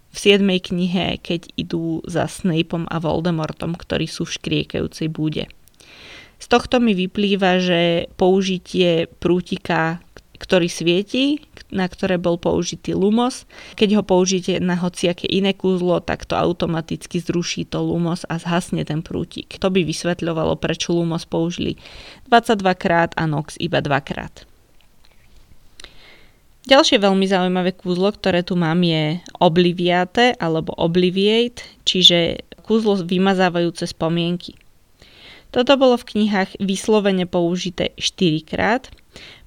v 0.09 0.17
siedmej 0.17 0.73
knihe, 0.73 1.21
keď 1.23 1.47
idú 1.55 2.03
za 2.03 2.27
Snapeom 2.27 2.89
a 2.91 2.99
Voldemortom, 2.99 3.77
ktorí 3.77 4.09
sú 4.09 4.27
v 4.27 4.35
škriekajúcej 4.35 5.07
bude. 5.07 5.47
Z 6.39 6.45
tohto 6.47 6.79
mi 6.79 6.95
vyplýva, 6.95 7.59
že 7.59 8.07
použitie 8.15 9.11
prútika, 9.19 9.99
ktorý 10.39 10.71
svieti, 10.71 11.43
na 11.69 11.85
ktoré 11.85 12.15
bol 12.15 12.39
použitý 12.39 12.95
Lumos. 12.95 13.43
Keď 13.75 13.99
ho 13.99 14.03
použijete 14.07 14.57
na 14.63 14.79
hociaké 14.79 15.27
iné 15.27 15.53
kúzlo, 15.53 15.99
tak 15.99 16.25
to 16.25 16.33
automaticky 16.39 17.19
zruší 17.19 17.67
to 17.67 17.83
Lumos 17.83 18.23
a 18.31 18.39
zhasne 18.39 18.87
ten 18.87 19.03
prútik. 19.03 19.59
To 19.59 19.67
by 19.69 19.83
vysvetľovalo, 19.83 20.57
prečo 20.57 20.95
Lumos 20.95 21.27
použili 21.27 21.75
22 22.31 22.63
krát 22.79 23.11
a 23.19 23.27
Nox 23.27 23.59
iba 23.59 23.83
2 23.83 23.91
krát. 24.01 24.49
Ďalšie 26.69 27.01
veľmi 27.01 27.25
zaujímavé 27.25 27.73
kúzlo, 27.73 28.13
ktoré 28.13 28.45
tu 28.45 28.53
mám 28.53 28.79
je 28.85 29.19
Obliviate 29.41 30.37
alebo 30.37 30.75
Obliviate, 30.77 31.65
čiže 31.81 32.45
kúzlo 32.61 33.01
vymazávajúce 33.01 33.89
spomienky. 33.89 34.53
Toto 35.49 35.73
bolo 35.81 35.97
v 35.97 36.13
knihách 36.13 36.61
vyslovene 36.61 37.25
použité 37.25 37.97
4 37.97 38.45
krát 38.45 38.93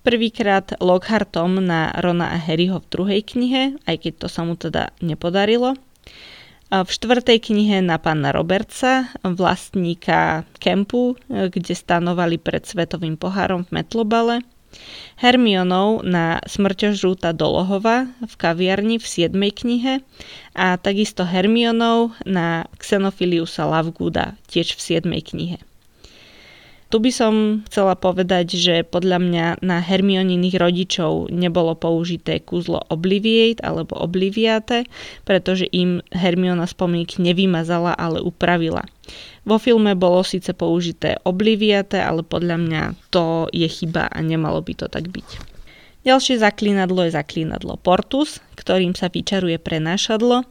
Prvýkrát 0.02 0.74
Lockhartom 0.82 1.62
na 1.62 1.94
Rona 1.94 2.34
a 2.34 2.38
Harryho 2.38 2.82
v 2.82 2.90
druhej 2.90 3.20
knihe, 3.22 3.78
aj 3.86 4.02
keď 4.02 4.26
to 4.26 4.28
sa 4.28 4.42
mu 4.42 4.58
teda 4.58 4.90
nepodarilo. 4.98 5.78
V 6.72 6.88
štvrtej 6.90 7.38
knihe 7.38 7.78
na 7.84 8.02
pána 8.02 8.34
Robertsa, 8.34 9.14
vlastníka 9.22 10.42
kempu, 10.58 11.14
kde 11.30 11.76
stanovali 11.76 12.40
pred 12.40 12.66
svetovým 12.66 13.14
pohárom 13.14 13.62
v 13.68 13.78
Metlobale. 13.78 14.42
Hermionov 15.20 16.00
na 16.00 16.40
smrťožrúta 16.48 17.36
Dolohova 17.36 18.08
v 18.24 18.34
kaviarni 18.40 18.96
v 18.96 19.04
7. 19.04 19.36
knihe 19.36 20.00
a 20.56 20.80
takisto 20.80 21.28
Hermionov 21.28 22.16
na 22.24 22.64
Xenophiliusa 22.80 23.68
Lavgooda 23.68 24.40
tiež 24.48 24.72
v 24.74 24.80
7. 24.80 25.12
knihe. 25.12 25.60
Tu 26.92 27.00
by 27.00 27.08
som 27.08 27.64
chcela 27.72 27.96
povedať, 27.96 28.52
že 28.60 28.84
podľa 28.84 29.16
mňa 29.16 29.46
na 29.64 29.80
Hermioniných 29.80 30.60
rodičov 30.60 31.32
nebolo 31.32 31.72
použité 31.72 32.36
kúzlo 32.44 32.84
Obliviate 32.92 33.64
alebo 33.64 33.96
Obliviate, 33.96 34.84
pretože 35.24 35.64
im 35.72 36.04
Hermiona 36.12 36.68
spomík 36.68 37.16
nevymazala, 37.16 37.96
ale 37.96 38.20
upravila. 38.20 38.84
Vo 39.48 39.56
filme 39.56 39.96
bolo 39.96 40.20
síce 40.20 40.52
použité 40.52 41.16
Obliviate, 41.24 41.96
ale 41.96 42.20
podľa 42.20 42.60
mňa 42.60 42.82
to 43.08 43.48
je 43.56 43.72
chyba 43.72 44.12
a 44.12 44.18
nemalo 44.20 44.60
by 44.60 44.76
to 44.76 44.84
tak 44.92 45.08
byť. 45.08 45.51
Ďalšie 46.02 46.42
zaklínadlo 46.42 47.06
je 47.06 47.14
zaklínadlo 47.14 47.78
Portus, 47.78 48.42
ktorým 48.58 48.90
sa 48.90 49.06
vyčaruje 49.06 49.54
prenášadlo. 49.62 50.42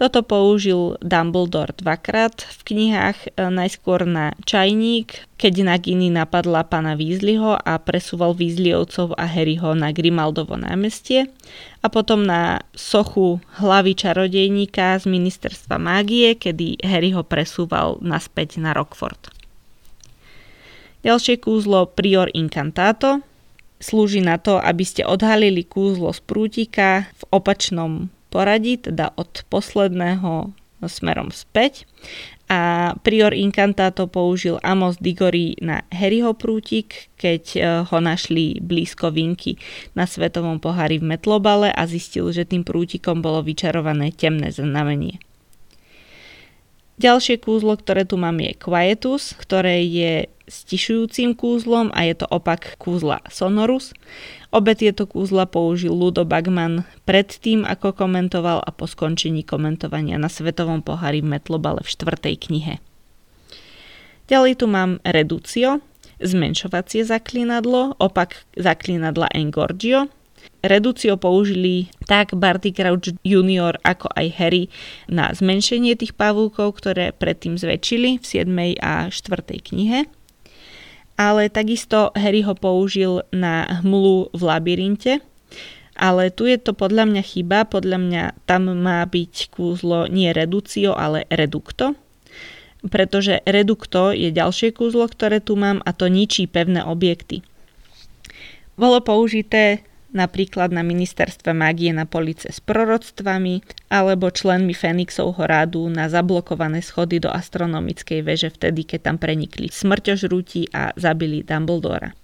Toto 0.00 0.24
použil 0.24 0.96
Dumbledore 1.04 1.76
dvakrát 1.76 2.40
v 2.40 2.60
knihách, 2.72 3.36
e, 3.36 3.52
najskôr 3.52 4.08
na 4.08 4.32
čajník, 4.48 5.28
keď 5.36 5.76
Nagini 5.76 6.08
napadla 6.08 6.64
pana 6.64 6.96
Weasleyho 6.96 7.52
a 7.52 7.76
presúval 7.76 8.32
Weasleyovcov 8.32 9.12
a 9.20 9.28
Harryho 9.28 9.76
na 9.76 9.92
Grimaldovo 9.92 10.56
námestie 10.56 11.28
a 11.84 11.92
potom 11.92 12.24
na 12.24 12.64
sochu 12.72 13.44
hlavy 13.60 13.92
čarodejníka 13.92 14.96
z 14.96 15.04
ministerstva 15.04 15.76
mágie, 15.76 16.32
kedy 16.32 16.80
Harry 16.80 17.12
ho 17.12 17.20
presúval 17.20 18.00
naspäť 18.00 18.56
na 18.56 18.72
Rockford. 18.72 19.28
Ďalšie 21.04 21.44
kúzlo 21.44 21.92
Prior 21.92 22.32
Incantato, 22.32 23.20
slúži 23.84 24.24
na 24.24 24.40
to, 24.40 24.56
aby 24.56 24.80
ste 24.80 25.04
odhalili 25.04 25.60
kúzlo 25.60 26.08
z 26.16 26.24
prútika 26.24 27.12
v 27.20 27.22
opačnom 27.36 28.08
poradí, 28.32 28.80
teda 28.80 29.12
od 29.20 29.44
posledného 29.52 30.56
smerom 30.88 31.28
späť. 31.28 31.84
A 32.44 32.92
prior 33.00 33.32
incantato 33.32 34.04
použil 34.04 34.60
Amos 34.60 35.00
Diggory 35.00 35.56
na 35.64 35.80
Harryho 35.88 36.36
prútik, 36.36 37.08
keď 37.16 37.42
e, 37.56 37.60
ho 37.88 37.98
našli 38.04 38.60
blízko 38.60 39.08
vinky 39.08 39.56
na 39.96 40.04
svetovom 40.04 40.60
pohári 40.60 41.00
v 41.00 41.16
Metlobale 41.16 41.72
a 41.72 41.88
zistil, 41.88 42.28
že 42.36 42.44
tým 42.44 42.60
prútikom 42.60 43.24
bolo 43.24 43.40
vyčarované 43.40 44.12
temné 44.12 44.52
znamenie. 44.52 45.24
Ďalšie 46.94 47.42
kúzlo, 47.42 47.74
ktoré 47.74 48.06
tu 48.06 48.14
mám 48.14 48.38
je 48.38 48.54
Quietus, 48.54 49.34
ktoré 49.34 49.82
je 49.82 50.30
stišujúcim 50.46 51.34
kúzlom 51.34 51.90
a 51.90 52.06
je 52.06 52.14
to 52.22 52.26
opak 52.30 52.78
kúzla 52.78 53.24
Sonorus. 53.32 53.96
Obe 54.54 54.78
tieto 54.78 55.08
kúzla 55.08 55.48
použil 55.48 55.90
Ludo 55.90 56.22
Bagman 56.22 56.86
predtým, 57.08 57.66
ako 57.66 57.96
komentoval 57.96 58.62
a 58.62 58.70
po 58.70 58.86
skončení 58.86 59.42
komentovania 59.42 60.20
na 60.20 60.30
Svetovom 60.30 60.84
pohári 60.84 61.24
v 61.24 61.34
Metlobale 61.34 61.82
v 61.82 61.90
štvrtej 61.90 62.34
knihe. 62.46 62.74
Ďalej 64.30 64.62
tu 64.62 64.70
mám 64.70 65.02
Reducio, 65.02 65.82
zmenšovacie 66.22 67.02
zaklinadlo, 67.02 67.98
opak 67.98 68.46
zaklinadla 68.54 69.28
Engorgio, 69.34 70.08
Reducio 70.64 71.20
použili 71.20 71.92
tak 72.08 72.32
Barty 72.32 72.72
Crouch 72.72 73.12
Junior 73.20 73.76
ako 73.84 74.08
aj 74.16 74.26
Harry 74.40 74.72
na 75.12 75.28
zmenšenie 75.28 75.92
tých 75.92 76.16
pavúkov, 76.16 76.80
ktoré 76.80 77.12
predtým 77.12 77.60
zväčšili 77.60 78.16
v 78.16 78.24
7. 78.24 78.48
a 78.80 79.12
4. 79.12 79.44
knihe. 79.60 80.08
Ale 81.20 81.52
takisto 81.52 82.16
Harry 82.16 82.40
ho 82.40 82.56
použil 82.56 83.28
na 83.28 83.84
hmlu 83.84 84.32
v 84.32 84.40
labyrinte. 84.40 85.20
Ale 86.00 86.32
tu 86.32 86.48
je 86.48 86.56
to 86.56 86.72
podľa 86.72 87.12
mňa 87.12 87.22
chyba, 87.28 87.68
podľa 87.68 87.98
mňa 88.00 88.24
tam 88.48 88.72
má 88.72 89.04
byť 89.04 89.52
kúzlo 89.52 90.08
nie 90.08 90.32
reducio, 90.32 90.96
ale 90.96 91.28
redukto. 91.28 91.92
Pretože 92.88 93.44
redukto 93.44 94.16
je 94.16 94.32
ďalšie 94.32 94.72
kúzlo, 94.72 95.04
ktoré 95.12 95.44
tu 95.44 95.60
mám 95.60 95.84
a 95.84 95.92
to 95.92 96.08
ničí 96.08 96.48
pevné 96.48 96.80
objekty. 96.80 97.44
Bolo 98.80 99.04
použité 99.04 99.84
napríklad 100.14 100.70
na 100.70 100.86
ministerstve 100.86 101.50
mágie 101.50 101.90
na 101.90 102.06
police 102.06 102.48
s 102.48 102.62
proroctvami 102.62 103.66
alebo 103.90 104.30
členmi 104.30 104.72
Fenixovho 104.72 105.44
rádu 105.44 105.90
na 105.90 106.06
zablokované 106.06 106.80
schody 106.80 107.18
do 107.18 107.28
astronomickej 107.28 108.22
veže 108.22 108.48
vtedy, 108.54 108.86
keď 108.86 109.12
tam 109.12 109.16
prenikli 109.18 109.68
smrťožrúti 109.68 110.70
a 110.70 110.94
zabili 110.94 111.42
Dumbledora. 111.42 112.14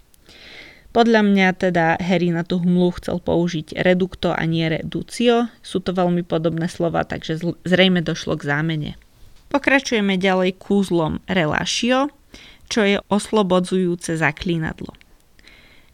Podľa 0.90 1.22
mňa 1.22 1.48
teda 1.54 2.02
Harry 2.02 2.34
na 2.34 2.42
tú 2.42 2.58
hmlu 2.58 2.90
chcel 2.98 3.22
použiť 3.22 3.78
redukto 3.78 4.34
a 4.34 4.42
nie 4.42 4.66
reducio. 4.66 5.46
Sú 5.62 5.78
to 5.78 5.94
veľmi 5.94 6.26
podobné 6.26 6.66
slova, 6.66 7.06
takže 7.06 7.38
zrejme 7.62 8.02
došlo 8.02 8.34
k 8.34 8.46
zámene. 8.50 8.90
Pokračujeme 9.54 10.18
ďalej 10.18 10.58
kúzlom 10.58 11.22
Relatio, 11.30 12.10
čo 12.66 12.82
je 12.82 12.98
oslobodzujúce 13.06 14.18
zaklínadlo. 14.18 14.94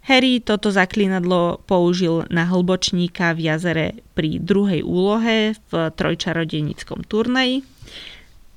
Harry 0.07 0.39
toto 0.39 0.71
zaklínadlo 0.71 1.59
použil 1.67 2.31
na 2.31 2.47
hlbočníka 2.47 3.35
v 3.35 3.51
jazere 3.51 3.87
pri 4.15 4.39
druhej 4.39 4.87
úlohe 4.87 5.59
v 5.59 5.73
trojčarodenickom 5.91 7.03
turnaji. 7.03 7.67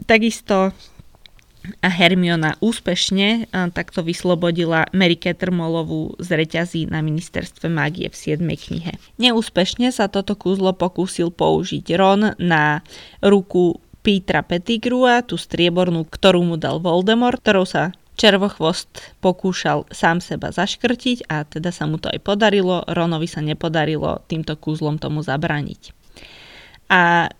Takisto 0.06 0.78
a 1.84 1.89
Hermiona 1.91 2.56
úspešne 2.64 3.52
takto 3.76 4.00
vyslobodila 4.00 4.88
Mary 4.95 5.20
Kettermolovú 5.20 6.16
z 6.22 6.39
reťazí 6.39 6.88
na 6.88 7.04
ministerstve 7.04 7.68
mágie 7.68 8.08
v 8.08 8.16
7. 8.16 8.39
knihe. 8.45 8.95
Neúspešne 9.20 9.91
sa 9.91 10.08
toto 10.08 10.39
kúzlo 10.39 10.72
pokúsil 10.72 11.36
použiť 11.36 11.86
Ron 12.00 12.32
na 12.39 12.80
ruku 13.20 13.76
Petra 14.00 14.39
Pettigrua, 14.39 15.20
tú 15.28 15.36
striebornú, 15.36 16.08
ktorú 16.08 16.47
mu 16.47 16.56
dal 16.56 16.80
Voldemort, 16.80 17.43
ktorou 17.43 17.68
sa 17.68 17.91
Červochvost 18.20 19.15
pokúšal 19.24 19.88
sám 19.95 20.20
seba 20.20 20.51
zaškrtiť 20.51 21.32
a 21.32 21.47
teda 21.47 21.72
sa 21.72 21.88
mu 21.88 21.95
to 21.95 22.11
aj 22.11 22.20
podarilo. 22.20 22.84
Ronovi 22.84 23.32
sa 23.32 23.39
nepodarilo 23.39 24.28
týmto 24.28 24.59
kúzlom 24.59 24.99
tomu 24.99 25.24
zabraniť. 25.24 25.95
A 26.91 27.32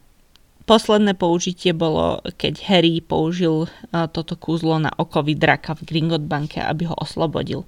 posledné 0.64 1.20
použitie 1.20 1.76
bolo, 1.76 2.24
keď 2.40 2.64
Harry 2.72 3.04
použil 3.04 3.68
toto 3.92 4.40
kúzlo 4.40 4.80
na 4.80 4.96
okovy 4.96 5.36
draka 5.36 5.76
v 5.76 5.84
Gringotbanke, 5.84 6.64
aby 6.64 6.88
ho 6.88 6.96
oslobodil. 6.96 7.68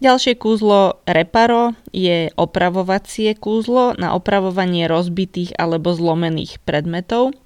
Ďalšie 0.00 0.40
kúzlo 0.40 1.04
Reparo 1.04 1.76
je 1.92 2.32
opravovacie 2.32 3.36
kúzlo 3.36 3.92
na 4.00 4.16
opravovanie 4.16 4.88
rozbitých 4.88 5.52
alebo 5.60 5.92
zlomených 5.92 6.56
predmetov. 6.64 7.36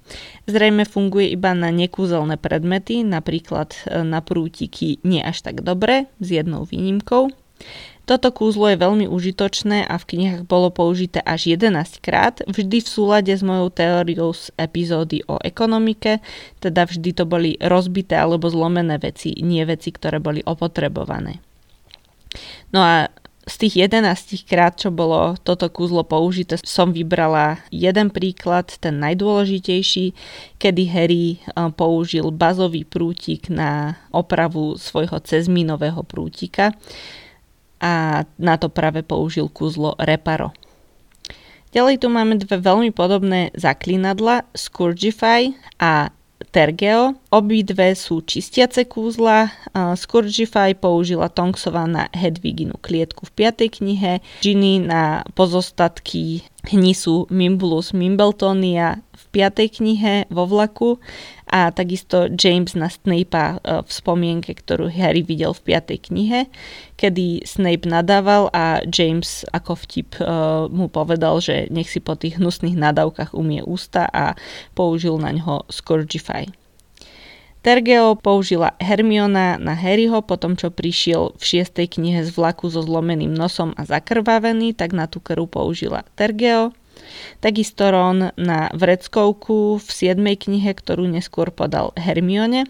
Zrejme 0.47 0.87
funguje 0.87 1.35
iba 1.35 1.51
na 1.51 1.67
nekúzelné 1.67 2.39
predmety, 2.39 3.03
napríklad 3.03 3.75
e, 3.75 4.07
na 4.07 4.23
prútiky 4.23 5.03
nie 5.03 5.19
až 5.19 5.43
tak 5.43 5.67
dobre, 5.67 6.07
s 6.23 6.31
jednou 6.31 6.63
výnimkou. 6.63 7.27
Toto 8.07 8.31
kúzlo 8.31 8.71
je 8.71 8.79
veľmi 8.79 9.11
užitočné 9.11 9.83
a 9.91 9.99
v 9.99 10.15
knihách 10.15 10.47
bolo 10.47 10.71
použité 10.71 11.19
až 11.27 11.59
11 11.59 11.99
krát, 11.99 12.39
vždy 12.47 12.79
v 12.79 12.87
súlade 12.87 13.35
s 13.35 13.43
mojou 13.43 13.67
teóriou 13.67 14.31
z 14.31 14.55
epizódy 14.55 15.27
o 15.27 15.43
ekonomike, 15.43 16.23
teda 16.63 16.87
vždy 16.87 17.19
to 17.19 17.27
boli 17.27 17.59
rozbité 17.59 18.15
alebo 18.15 18.47
zlomené 18.47 18.95
veci, 18.95 19.35
nie 19.43 19.65
veci, 19.67 19.91
ktoré 19.91 20.23
boli 20.23 20.39
opotrebované. 20.39 21.43
No 22.71 22.81
a 22.83 23.09
z 23.45 23.55
tých 23.61 23.85
11 23.93 24.49
krát, 24.49 24.73
čo 24.73 24.89
bolo 24.89 25.37
toto 25.45 25.69
kúzlo 25.69 26.01
použité, 26.01 26.57
som 26.65 26.89
vybrala 26.89 27.61
jeden 27.69 28.09
príklad, 28.09 28.73
ten 28.81 28.97
najdôležitejší, 28.97 30.17
kedy 30.57 30.83
Harry 30.89 31.27
eh, 31.37 31.69
použil 31.77 32.33
bazový 32.33 32.83
prútik 32.83 33.53
na 33.53 34.01
opravu 34.09 34.81
svojho 34.81 35.21
cezminového 35.21 36.01
prútika 36.01 36.73
a 37.77 38.25
na 38.41 38.55
to 38.57 38.71
práve 38.73 39.05
použil 39.05 39.45
kúzlo 39.51 39.93
Reparo. 40.01 40.49
Ďalej 41.75 42.01
tu 42.01 42.07
máme 42.07 42.39
dve 42.39 42.55
veľmi 42.55 42.95
podobné 42.95 43.51
zaklinadla, 43.51 44.47
Scourgify 44.55 45.51
a 45.75 46.07
Tergeo. 46.51 47.15
Obidve 47.31 47.95
sú 47.95 48.23
čistiace 48.23 48.87
kúzla. 48.87 49.51
Scourgify 49.75 50.75
použila 50.75 51.27
Tonksova 51.31 51.83
na 51.87 52.07
Hedviginu 52.15 52.79
klietku 52.79 53.27
v 53.27 53.51
5. 53.51 53.67
knihe, 53.79 54.23
Ginny 54.39 54.79
na 54.79 55.27
pozostatky 55.35 56.47
hnisu 56.65 57.29
Mimbulus 57.29 57.93
Mimbletonia 57.93 59.04
v 59.15 59.23
5. 59.47 59.79
knihe 59.79 60.27
vo 60.27 60.43
vlaku 60.45 60.99
a 61.47 61.71
takisto 61.71 62.27
James 62.35 62.75
na 62.75 62.91
Snape'a 62.91 63.57
e, 63.57 63.81
v 63.81 63.89
spomienke, 63.89 64.51
ktorú 64.51 64.91
Harry 64.91 65.23
videl 65.23 65.55
v 65.55 65.73
5. 65.73 66.11
knihe, 66.11 66.51
kedy 66.99 67.47
Snape 67.47 67.87
nadával 67.87 68.51
a 68.51 68.83
James 68.85 69.47
ako 69.55 69.79
vtip 69.87 70.19
e, 70.19 70.25
mu 70.69 70.91
povedal, 70.91 71.39
že 71.39 71.71
nech 71.71 71.87
si 71.87 72.03
po 72.03 72.19
tých 72.19 72.37
hnusných 72.37 72.75
nadávkach 72.75 73.31
umie 73.31 73.63
ústa 73.63 74.05
a 74.11 74.35
použil 74.75 75.15
na 75.15 75.31
ňo 75.31 75.63
Scourgify. 75.71 76.51
Tergeo 77.65 78.13
použila 78.13 78.77
Hermiona 78.77 79.57
na 79.57 79.73
Harryho, 79.73 80.21
potom 80.21 80.53
čo 80.53 80.69
prišiel 80.69 81.33
v 81.33 81.41
šiestej 81.41 81.97
knihe 81.97 82.21
z 82.21 82.29
vlaku 82.29 82.69
so 82.69 82.85
zlomeným 82.85 83.33
nosom 83.33 83.73
a 83.73 83.89
zakrvavený, 83.89 84.77
tak 84.77 84.93
na 84.93 85.09
tú 85.09 85.17
krv 85.17 85.49
použila 85.49 86.05
Tergeo. 86.13 86.77
Takisto 87.39 87.91
Ron 87.91 88.31
na 88.39 88.59
vreckovku 88.73 89.77
v 89.77 89.87
7. 89.87 90.17
knihe, 90.17 90.71
ktorú 90.73 91.05
neskôr 91.05 91.53
podal 91.53 91.93
Hermione 91.99 92.65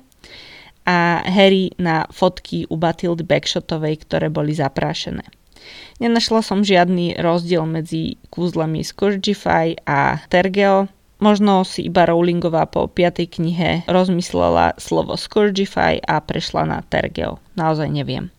a 0.86 1.26
Harry 1.26 1.74
na 1.82 2.06
fotky 2.14 2.70
u 2.70 2.78
Batildy 2.78 3.26
Backshotovej, 3.26 4.06
ktoré 4.06 4.30
boli 4.30 4.54
zaprášené. 4.54 5.26
Nenašla 5.98 6.46
som 6.46 6.62
žiadny 6.62 7.18
rozdiel 7.18 7.66
medzi 7.66 8.22
kúzlami 8.30 8.86
Scourgify 8.86 9.74
a 9.88 10.22
Tergeo. 10.30 10.92
Možno 11.18 11.64
si 11.64 11.88
iba 11.88 12.04
Rowlingová 12.06 12.68
po 12.68 12.86
5. 12.92 13.26
knihe 13.26 13.88
rozmyslela 13.88 14.76
slovo 14.78 15.16
Scourgify 15.16 15.98
a 16.04 16.20
prešla 16.20 16.68
na 16.68 16.80
Tergeo. 16.84 17.40
Naozaj 17.56 17.88
neviem. 17.90 18.30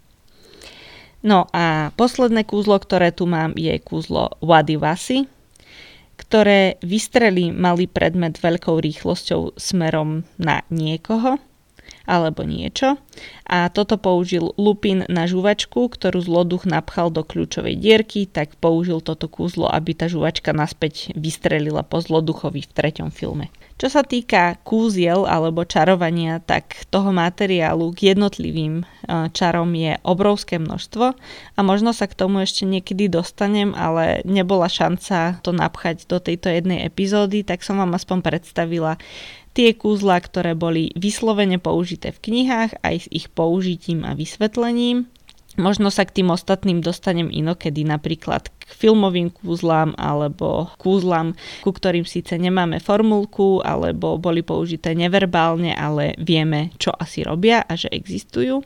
No 1.26 1.50
a 1.50 1.90
posledné 1.98 2.46
kúzlo, 2.46 2.78
ktoré 2.78 3.10
tu 3.10 3.26
mám, 3.26 3.56
je 3.58 3.74
kúzlo 3.82 4.38
Wadivasi, 4.38 5.26
ktoré 6.26 6.76
vystrelí 6.82 7.54
malý 7.54 7.86
predmet 7.86 8.36
veľkou 8.42 8.82
rýchlosťou 8.82 9.54
smerom 9.54 10.26
na 10.36 10.66
niekoho 10.74 11.38
alebo 12.06 12.46
niečo. 12.46 12.96
A 13.46 13.68
toto 13.70 13.98
použil 13.98 14.54
Lupin 14.54 15.06
na 15.06 15.26
žuvačku, 15.26 15.90
ktorú 15.90 16.22
zloduch 16.22 16.66
napchal 16.66 17.10
do 17.10 17.26
kľúčovej 17.26 17.78
dierky, 17.78 18.26
tak 18.26 18.54
použil 18.58 19.02
toto 19.02 19.26
kúzlo, 19.26 19.66
aby 19.70 19.94
tá 19.94 20.06
žuvačka 20.06 20.54
naspäť 20.54 21.14
vystrelila 21.18 21.82
po 21.82 22.02
zloduchovi 22.02 22.62
v 22.64 22.72
treťom 22.74 23.10
filme. 23.10 23.50
Čo 23.76 23.92
sa 23.92 24.00
týka 24.00 24.56
kúziel 24.64 25.28
alebo 25.28 25.68
čarovania, 25.68 26.40
tak 26.40 26.88
toho 26.88 27.12
materiálu 27.12 27.92
k 27.92 28.16
jednotlivým 28.16 28.80
e, 28.80 28.84
čarom 29.36 29.68
je 29.76 30.00
obrovské 30.00 30.56
množstvo 30.56 31.04
a 31.52 31.60
možno 31.60 31.92
sa 31.92 32.08
k 32.08 32.16
tomu 32.16 32.40
ešte 32.40 32.64
niekedy 32.64 33.12
dostanem, 33.12 33.76
ale 33.76 34.24
nebola 34.24 34.72
šanca 34.72 35.44
to 35.44 35.52
napchať 35.52 36.08
do 36.08 36.16
tejto 36.16 36.48
jednej 36.48 36.88
epizódy, 36.88 37.44
tak 37.44 37.60
som 37.60 37.76
vám 37.76 37.92
aspoň 37.92 38.24
predstavila 38.24 38.96
tie 39.56 39.72
kúzla, 39.72 40.20
ktoré 40.20 40.52
boli 40.52 40.92
vyslovene 40.92 41.56
použité 41.56 42.12
v 42.12 42.20
knihách 42.20 42.84
aj 42.84 42.96
s 43.00 43.06
ich 43.08 43.32
použitím 43.32 44.04
a 44.04 44.12
vysvetlením 44.12 45.08
Možno 45.56 45.88
sa 45.88 46.04
k 46.04 46.20
tým 46.20 46.28
ostatným 46.28 46.84
dostanem 46.84 47.32
inokedy, 47.32 47.80
napríklad 47.88 48.52
k 48.52 48.70
filmovým 48.76 49.32
kúzlám 49.32 49.96
alebo 49.96 50.68
kúzlam, 50.76 51.32
ku 51.64 51.72
ktorým 51.72 52.04
síce 52.04 52.36
nemáme 52.36 52.76
formulku 52.76 53.64
alebo 53.64 54.20
boli 54.20 54.44
použité 54.44 54.92
neverbálne, 54.92 55.72
ale 55.72 56.12
vieme, 56.20 56.76
čo 56.76 56.92
asi 56.92 57.24
robia 57.24 57.64
a 57.64 57.72
že 57.72 57.88
existujú. 57.88 58.60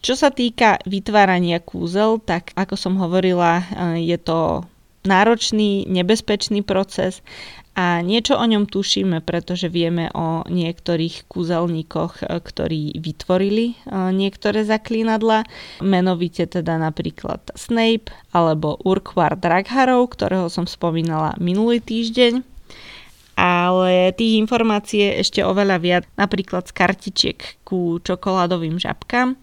Čo 0.00 0.14
sa 0.16 0.32
týka 0.32 0.80
vytvárania 0.88 1.60
kúzel, 1.60 2.24
tak 2.24 2.56
ako 2.56 2.76
som 2.80 2.96
hovorila, 2.96 3.68
je 4.00 4.16
to 4.16 4.64
náročný, 5.04 5.84
nebezpečný 5.84 6.64
proces 6.64 7.20
a 7.74 7.98
niečo 8.06 8.38
o 8.38 8.46
ňom 8.46 8.70
tušíme, 8.70 9.18
pretože 9.26 9.66
vieme 9.66 10.06
o 10.14 10.46
niektorých 10.46 11.26
kúzelníkoch, 11.26 12.22
e, 12.22 12.38
ktorí 12.38 12.94
vytvorili 13.02 13.74
e, 13.74 13.76
niektoré 14.14 14.62
zaklínadla, 14.62 15.42
menovite 15.82 16.46
teda 16.46 16.78
napríklad 16.78 17.42
Snape 17.58 18.14
alebo 18.30 18.78
Urquhart 18.86 19.42
Dragharov, 19.42 20.14
ktorého 20.14 20.46
som 20.46 20.70
spomínala 20.70 21.34
minulý 21.42 21.82
týždeň. 21.82 22.46
Ale 23.34 24.14
tých 24.14 24.38
informácií 24.38 25.10
je 25.10 25.26
ešte 25.26 25.40
oveľa 25.42 25.82
viac, 25.82 26.04
napríklad 26.14 26.70
z 26.70 26.72
kartičiek 26.78 27.38
ku 27.66 27.98
čokoládovým 27.98 28.78
žabkám, 28.78 29.34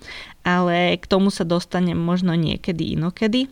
ale 0.47 0.95
k 0.95 1.03
tomu 1.03 1.27
sa 1.27 1.43
dostanem 1.43 1.99
možno 1.99 2.31
niekedy 2.39 2.95
inokedy. 2.95 3.51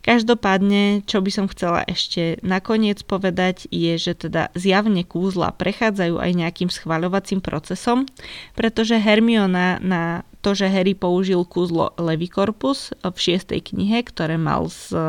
Každopádne, 0.00 1.04
čo 1.04 1.20
by 1.20 1.28
som 1.28 1.46
chcela 1.52 1.84
ešte 1.84 2.40
nakoniec 2.40 3.04
povedať, 3.04 3.68
je, 3.68 4.00
že 4.00 4.16
teda 4.16 4.48
zjavne 4.56 5.04
kúzla 5.04 5.52
prechádzajú 5.52 6.16
aj 6.16 6.30
nejakým 6.40 6.70
schvaľovacím 6.72 7.44
procesom, 7.44 8.08
pretože 8.56 8.96
Hermiona 8.96 9.76
na 9.84 10.24
to, 10.40 10.56
že 10.56 10.72
Harry 10.72 10.96
použil 10.96 11.44
kúzlo 11.44 11.92
Levicorpus 12.00 12.96
v 13.04 13.16
šiestej 13.16 13.60
knihe, 13.60 14.00
ktoré 14.00 14.40
mal 14.40 14.72
z 14.72 14.96
e, 14.96 15.00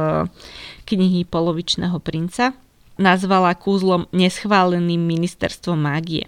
knihy 0.92 1.24
Polovičného 1.24 1.96
princa, 2.04 2.52
nazvala 3.00 3.56
kúzlom 3.56 4.12
neschváleným 4.12 5.00
ministerstvom 5.00 5.80
mágie. 5.80 6.28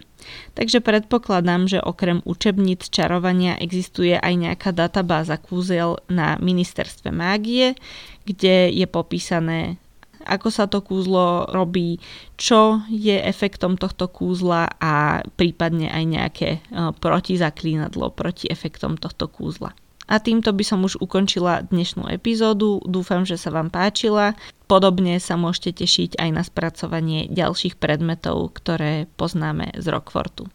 Takže 0.55 0.79
predpokladám, 0.79 1.67
že 1.67 1.83
okrem 1.83 2.23
učebníc 2.23 2.87
čarovania 2.87 3.59
existuje 3.59 4.15
aj 4.15 4.33
nejaká 4.39 4.71
databáza 4.71 5.35
kúzel 5.35 5.99
na 6.07 6.39
ministerstve 6.39 7.11
mágie, 7.11 7.75
kde 8.23 8.71
je 8.71 8.87
popísané 8.87 9.77
ako 10.23 10.47
sa 10.49 10.65
to 10.71 10.79
kúzlo 10.79 11.51
robí, 11.51 11.99
čo 12.39 12.79
je 12.87 13.19
efektom 13.19 13.75
tohto 13.75 14.07
kúzla 14.07 14.71
a 14.79 15.19
prípadne 15.35 15.91
aj 15.91 16.03
nejaké 16.07 16.49
e, 16.57 16.59
protizaklínadlo 16.95 18.11
proti 18.15 18.47
efektom 18.47 18.95
tohto 18.95 19.27
kúzla. 19.27 19.75
A 20.07 20.19
týmto 20.19 20.51
by 20.51 20.63
som 20.67 20.83
už 20.83 20.99
ukončila 20.99 21.63
dnešnú 21.63 22.11
epizódu. 22.11 22.83
Dúfam, 22.83 23.23
že 23.23 23.39
sa 23.39 23.55
vám 23.55 23.71
páčila. 23.71 24.35
Podobne 24.67 25.15
sa 25.23 25.39
môžete 25.39 25.83
tešiť 25.83 26.19
aj 26.19 26.29
na 26.31 26.43
spracovanie 26.43 27.31
ďalších 27.31 27.79
predmetov, 27.79 28.51
ktoré 28.51 29.07
poznáme 29.15 29.71
z 29.79 29.85
Rockfortu. 29.87 30.51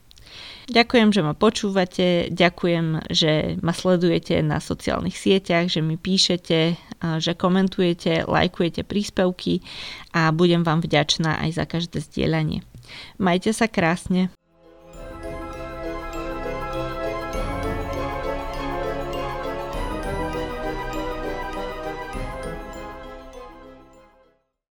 Ďakujem, 0.68 1.16
že 1.16 1.24
ma 1.24 1.32
počúvate, 1.32 2.28
ďakujem, 2.28 3.08
že 3.08 3.56
ma 3.64 3.72
sledujete 3.72 4.44
na 4.44 4.60
sociálnych 4.60 5.16
sieťach, 5.16 5.72
že 5.72 5.80
mi 5.80 5.96
píšete, 5.96 6.76
že 7.24 7.32
komentujete, 7.32 8.28
lajkujete 8.28 8.84
príspevky 8.84 9.64
a 10.12 10.28
budem 10.28 10.68
vám 10.68 10.84
vďačná 10.84 11.40
aj 11.40 11.50
za 11.56 11.64
každé 11.64 12.04
zdieľanie. 12.04 12.68
Majte 13.16 13.56
sa 13.56 13.64
krásne. 13.64 14.28